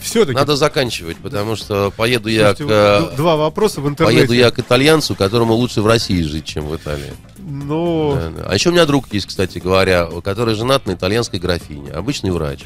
[0.00, 0.34] Все-таки.
[0.34, 2.60] Надо заканчивать, потому что поеду я к...
[2.60, 4.18] э, Два вопроса в интернете.
[4.18, 7.12] Поеду я к итальянцу, которому лучше в России жить, чем в Италии.
[7.38, 8.46] Но Да, да.
[8.48, 12.64] А еще у меня друг есть, кстати говоря, который женат на итальянской графине, обычный врач.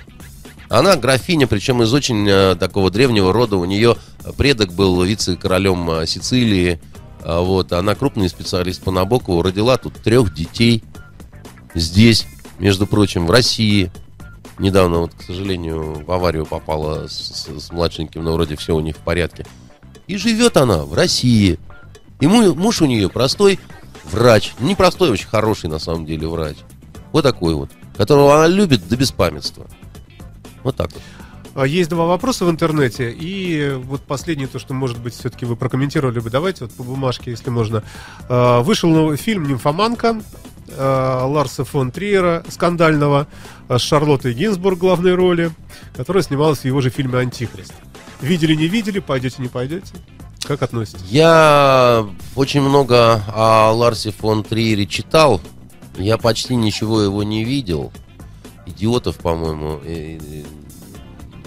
[0.69, 3.57] Она графиня, причем из очень э, такого древнего рода.
[3.57, 3.97] У нее
[4.37, 6.81] предок был вице-королем э, Сицилии.
[7.21, 9.43] А вот, она крупный специалист по Набокову.
[9.43, 10.83] Родила тут трех детей.
[11.75, 12.27] Здесь,
[12.59, 13.91] между прочим, в России.
[14.59, 18.81] Недавно, вот, к сожалению, в аварию попала с, с- с младшеньким, но вроде все у
[18.81, 19.45] них в порядке.
[20.07, 21.59] И живет она в России.
[22.21, 23.59] И му- муж у нее простой
[24.05, 24.53] врач.
[24.61, 26.57] Не простой, очень хороший на самом деле врач.
[27.13, 27.71] Вот такой вот.
[27.97, 29.67] Которого она любит до беспамятства.
[30.63, 31.03] Вот так вот.
[31.55, 33.11] а, есть два вопроса в интернете.
[33.13, 36.31] И вот последнее, то, что, может быть, все-таки вы прокомментировали бы.
[36.31, 37.83] Давайте вот по бумажке, если можно.
[38.29, 40.21] А, Вышел новый фильм «Нимфоманка»
[40.71, 43.27] а, Ларса фон Триера, скандального,
[43.69, 45.51] а, с Шарлоттой Гинзбург главной роли,
[45.95, 47.75] которая снималась в его же фильме «Антихрист».
[48.21, 49.93] Видели, не видели, пойдете, не пойдете?
[50.47, 51.03] Как относитесь?
[51.09, 52.07] Я
[52.37, 55.41] очень много о Ларсе фон Триере читал.
[55.97, 57.93] Я почти ничего его не видел.
[58.67, 59.81] Идиотов, по-моему.
[59.85, 60.43] э, э,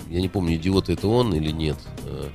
[0.09, 1.77] Я не помню, идиоты это он или нет.
[2.05, 2.29] Э,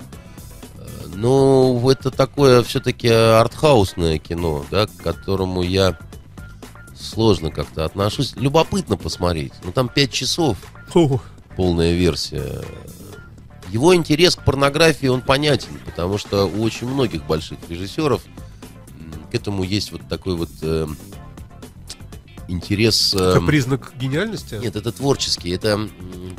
[0.77, 5.99] э, Но это такое все-таки артхаусное кино, да, к которому я
[7.03, 8.35] сложно как-то отношусь.
[8.37, 9.53] Любопытно посмотреть.
[9.65, 10.57] Ну там пять часов
[10.89, 11.21] Фу.
[11.57, 12.63] полная версия.
[13.71, 18.23] Его интерес к порнографии, он понятен, потому что у очень многих больших режиссеров
[19.31, 20.87] к этому есть вот такой вот э,
[22.49, 23.15] интерес...
[23.15, 24.57] э, Это признак гениальности?
[24.57, 25.89] нет, это творческий, это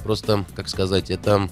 [0.03, 1.49] просто, как сказать, это...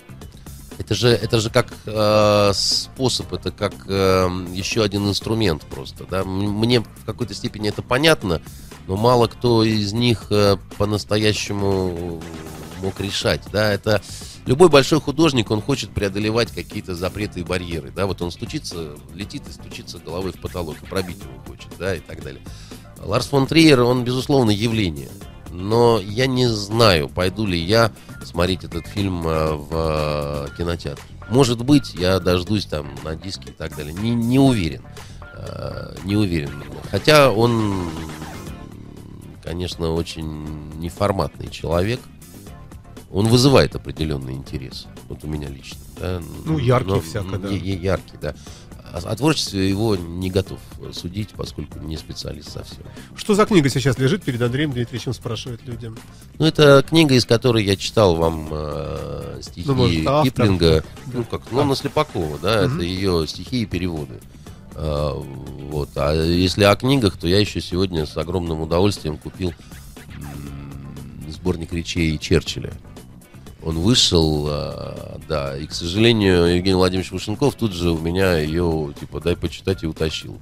[0.78, 6.06] Это же, это же как э, способ, это как э, еще один инструмент просто.
[6.10, 6.24] Да?
[6.24, 8.42] Мне в какой-то степени это понятно,
[8.88, 12.22] но мало кто из них э, по-настоящему
[12.82, 13.42] мог решать.
[13.52, 13.72] Да?
[13.72, 14.02] Это
[14.46, 17.92] любой большой художник, он хочет преодолевать какие-то запреты и барьеры.
[17.96, 18.06] Да?
[18.06, 22.00] Вот он стучится, летит и стучится головой в потолок, и пробить его хочет, да, и
[22.00, 22.42] так далее.
[23.04, 25.10] Ларс фон Триер, он, безусловно, явление.
[25.50, 27.92] Но я не знаю, пойду ли я
[28.24, 31.02] смотреть этот фильм э, в э, кинотеатр.
[31.30, 33.94] Может быть, я дождусь там на диске и так далее.
[33.94, 34.84] Не, не уверен.
[36.04, 36.64] Не уверен.
[36.92, 37.90] Хотя он,
[39.44, 42.00] конечно, очень неформатный человек.
[43.12, 44.88] Он вызывает определенный интерес.
[45.10, 45.80] Вот у меня лично.
[46.00, 46.22] да.
[46.46, 47.50] Ну, яркий Но- всяко, да.
[47.50, 48.34] Яркий, да.
[48.94, 50.60] О о творчестве его не готов
[50.92, 52.84] судить, поскольку не специалист совсем.
[53.16, 55.90] Что за книга сейчас лежит перед Андреем Дмитриевичем, спрашивают люди.
[56.40, 60.24] Ну, это книга, из которой я читал вам э, стихи Ну, может, автор.
[60.26, 60.84] Киплинга.
[61.06, 61.12] Да.
[61.20, 62.76] Ну, как, ну, на Слепакова, да, Мгм.
[62.76, 64.20] это ее стихи и переводы.
[64.84, 65.14] А,
[65.70, 65.90] вот.
[65.96, 69.54] А если о книгах, то я еще сегодня с огромным удовольствием купил
[71.30, 72.74] сборник речей Черчилля.
[73.64, 78.92] Он вышел, а, да, и, к сожалению, Евгений Владимирович Вышенков тут же у меня ее,
[79.00, 80.40] типа, дай почитать и утащил.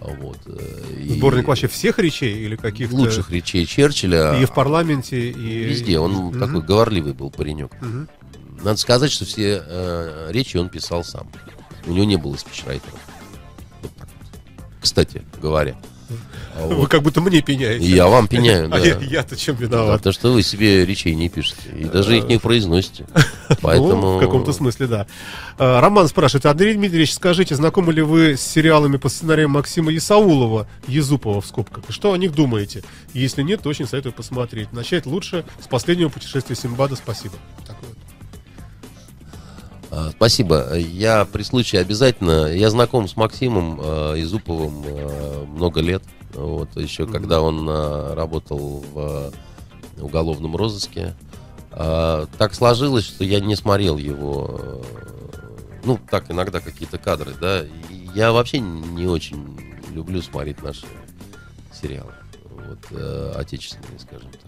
[0.00, 0.38] Вот.
[0.46, 2.94] э, и Сборник вообще всех речей или каких-то?
[2.94, 4.40] лучших речей Черчилля.
[4.40, 5.64] И в парламенте, и...
[5.64, 6.38] Везде, он Мгм.
[6.40, 7.72] такой говорливый был паренек.
[7.82, 8.08] Мгм.
[8.62, 11.28] Надо сказать, что все э, речи он писал сам.
[11.86, 12.94] У него не было спичрайтера.
[14.78, 14.82] Так.
[14.82, 15.76] Кстати говоря.
[16.56, 16.88] А Вы вот.
[16.88, 17.84] как будто мне пеняете.
[17.84, 18.84] Я вам пеняю, А да.
[18.84, 20.02] я- я-то чем виноват?
[20.02, 21.60] то, что вы себе речей не пишете.
[21.78, 23.04] И даже их не произносите.
[23.60, 24.00] Поэтому...
[24.00, 25.06] Ну, в каком-то смысле, да.
[25.58, 30.66] А, Роман спрашивает, Андрей Дмитриевич, скажите, знакомы ли вы с сериалами по сценариям Максима Исаулова,
[30.88, 31.84] Езупова в скобках?
[31.88, 32.82] И что о них думаете?
[33.12, 34.72] Если нет, то очень советую посмотреть.
[34.72, 36.96] Начать лучше с последнего путешествия Симбада.
[36.96, 37.34] Спасибо.
[37.68, 37.72] А,
[40.10, 40.76] Спасибо.
[40.76, 42.52] Я при случае обязательно.
[42.52, 46.02] Я знаком с Максимом э, Изуповым э, много лет.
[46.34, 49.32] Вот еще когда он э, работал в
[49.96, 51.14] э, уголовном розыске.
[51.70, 54.60] А, так сложилось, что я не смотрел его.
[54.60, 54.82] э,
[55.84, 57.62] ну, так иногда какие-то кадры, да.
[57.62, 59.58] И Я вообще не очень
[59.92, 60.86] люблю смотреть наши
[61.72, 62.12] сериалы.
[62.50, 64.47] Вот, э, отечественные, скажем так.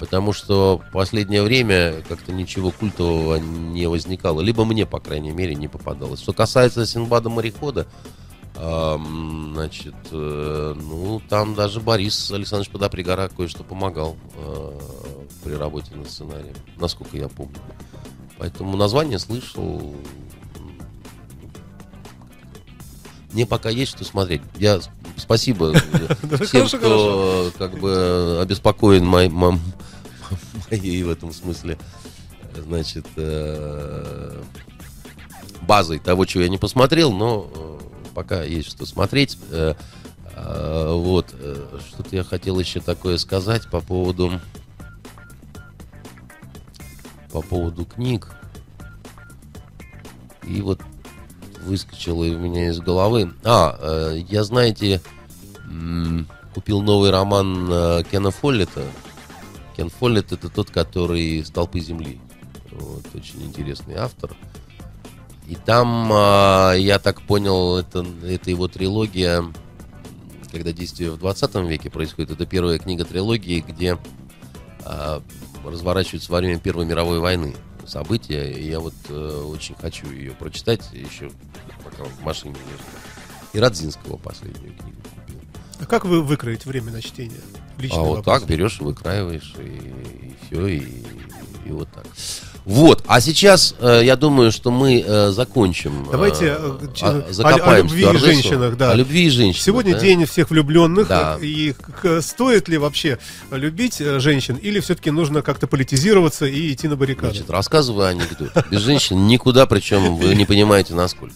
[0.00, 4.40] Потому что в последнее время как-то ничего культового не возникало.
[4.40, 6.22] Либо мне, по крайней мере, не попадалось.
[6.22, 7.86] Что касается Синбада морехода,
[8.54, 14.78] значит, э, ну, там даже Борис Александрович Подопригора кое-что помогал э,
[15.44, 17.56] при работе над сценарием, насколько я помню.
[18.38, 19.94] Поэтому название слышал.
[23.32, 24.42] Мне пока есть что смотреть.
[24.56, 24.80] Я
[25.16, 25.74] спасибо
[26.42, 29.60] всем, кто как бы обеспокоен мом-
[30.70, 31.78] моей в этом смысле,
[32.56, 34.42] значит, э,
[35.62, 37.78] базой того, чего я не посмотрел, но э,
[38.14, 39.38] пока есть что смотреть.
[39.50, 39.74] Э,
[40.36, 41.34] Вот,
[41.88, 44.40] что-то я хотел еще такое сказать по поводу
[47.30, 48.28] по поводу книг.
[50.46, 50.80] И вот
[51.60, 53.34] выскочило у меня из головы.
[53.44, 55.02] А, я, знаете,
[56.54, 58.82] купил новый роман Кена Фоллета.
[59.80, 62.20] Кен Фоллет это тот, который «Столпы земли».
[62.70, 64.30] Вот, очень интересный автор.
[65.48, 69.42] И там, а, я так понял, это, это его трилогия,
[70.52, 72.30] когда действие в 20 веке происходит.
[72.30, 73.96] Это первая книга трилогии, где
[74.84, 75.22] а,
[75.64, 77.56] разворачивается во время Первой мировой войны
[77.86, 78.52] события.
[78.52, 81.30] И я вот э, очень хочу ее прочитать еще,
[81.82, 82.84] пока в машине езжу.
[83.54, 85.40] И Радзинского последнюю книгу купил.
[85.80, 87.40] А как вы выкроете время на чтение?
[87.80, 88.40] Личный а вот вопрос.
[88.40, 90.78] так берешь, выкраиваешь, и, все, и,
[91.66, 92.04] и вот так.
[92.66, 96.06] Вот, а сейчас э, я думаю, что мы э, закончим.
[96.08, 98.92] э, Давайте, э, о- закопаем о любви и женщинах, да.
[98.92, 99.64] О любви и женщинах.
[99.64, 100.00] Сегодня да.
[100.00, 101.08] день всех влюбленных.
[101.08, 101.38] Да.
[101.40, 103.18] И к- стоит ли вообще
[103.50, 104.56] любить э, женщин?
[104.56, 107.28] Или все-таки нужно как-то политизироваться и идти на баррикады?
[107.32, 108.50] Значит, рассказываю анекдот.
[108.70, 111.34] Без женщин никуда, причем вы не понимаете, насколько.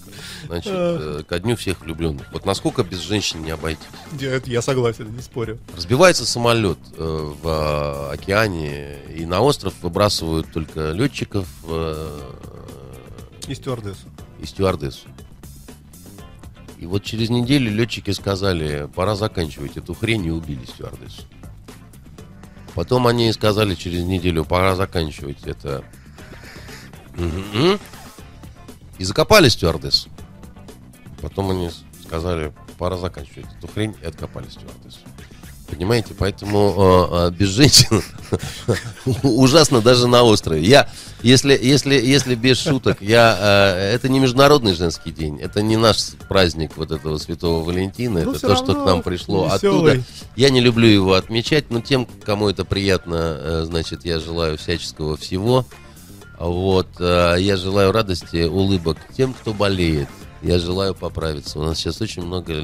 [0.54, 1.18] Значит, А.
[1.20, 2.26] э, ко дню всех влюбленных.
[2.32, 3.82] Вот насколько без женщин не обойтись.
[4.20, 5.58] я, я согласен, не спорю.
[5.76, 12.20] Разбивается самолет э, в э, океане, и на остров выбрасывают только летчиков э,
[13.48, 14.06] И стюардессу.
[14.40, 15.08] и стюардессу.
[16.78, 21.22] И вот через неделю летчики сказали, пора заканчивать эту хрень, и убили стюардессу.
[22.76, 25.82] Потом они сказали через неделю, пора заканчивать это.
[28.98, 30.08] И закопали стюардессу.
[31.24, 31.70] Потом они
[32.06, 34.98] сказали, пора заканчивать эту хрень, и откопали стюардессу.
[35.70, 38.02] Понимаете, поэтому э, э, без женщин
[39.22, 40.62] ужасно даже на острове.
[40.62, 40.90] Я,
[41.22, 43.38] если, если, если без шуток, я,
[43.74, 48.32] э, это не международный женский день, это не наш праздник вот этого Святого Валентина, Ну,
[48.32, 49.92] это то, что к нам пришло весёлый.
[49.94, 50.04] оттуда.
[50.36, 55.16] Я не люблю его отмечать, но тем, кому это приятно, э, значит, я желаю всяческого
[55.16, 55.64] всего.
[56.38, 60.08] Вот, э, я желаю радости, улыбок тем, кто болеет.
[60.44, 61.58] Я желаю поправиться.
[61.58, 62.54] У нас сейчас очень много,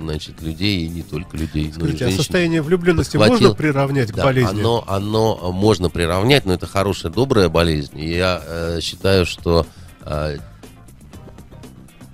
[0.00, 3.48] значит, людей, и не только людей, но и Скажите, а состояние влюбленности подхватил.
[3.48, 4.58] можно приравнять к Да, болезни?
[4.58, 7.98] Оно, оно можно приравнять, но это хорошая, добрая болезнь.
[7.98, 9.66] И я э, считаю, что
[10.00, 10.38] э,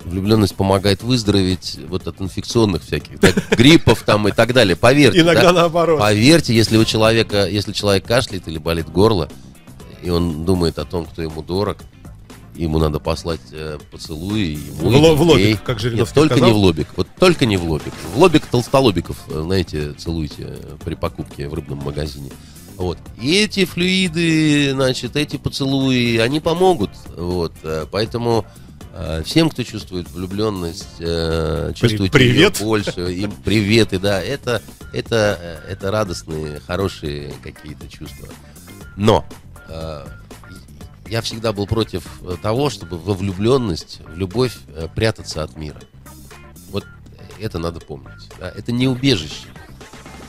[0.03, 4.75] влюбленность помогает выздороветь вот от инфекционных всяких так, гриппов там и так далее.
[4.75, 5.21] Поверьте.
[5.21, 5.99] Иногда да, наоборот.
[5.99, 9.29] Поверьте, если у человека, если человек кашляет или болит горло,
[10.01, 11.77] и он думает о том, кто ему дорог,
[12.55, 16.49] ему надо послать э, поцелуи ему В и в лобик, как Нет, Жириновский только сказал.
[16.49, 16.87] не в лобик.
[16.95, 17.93] Вот только не в лобик.
[18.13, 22.31] В лобик толстолобиков, э, знаете, целуйте э, при покупке в рыбном магазине.
[22.77, 22.97] Вот.
[23.21, 26.91] И эти флюиды, значит, эти поцелуи, они помогут.
[27.15, 27.53] Вот.
[27.63, 28.45] э, Поэтому
[28.93, 32.59] э, всем, кто чувствует влюбленность, э, чувствует привет.
[32.61, 38.27] больше, им приветы, да, это, это, это радостные, хорошие какие-то чувства.
[38.95, 39.25] Но
[39.67, 40.05] э,
[41.07, 45.79] я всегда был против э, того, чтобы во влюбленность, в любовь э, прятаться от мира.
[46.69, 46.85] Вот
[47.39, 48.29] это надо помнить.
[48.39, 48.49] да.
[48.49, 49.47] Это не убежище.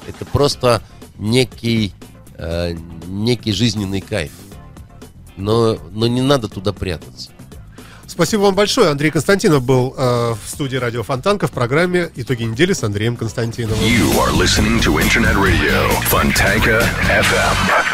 [0.07, 0.83] Это просто
[1.19, 1.95] некий,
[2.37, 4.33] э, некий жизненный кайф.
[5.37, 7.31] Но, но не надо туда прятаться.
[8.07, 8.91] Спасибо вам большое.
[8.91, 13.83] Андрей Константинов был э, в студии радио Фонтанка в программе «Итоги недели» с Андреем Константиновым.
[13.83, 17.94] You are listening to Internet Radio Fontanka FM.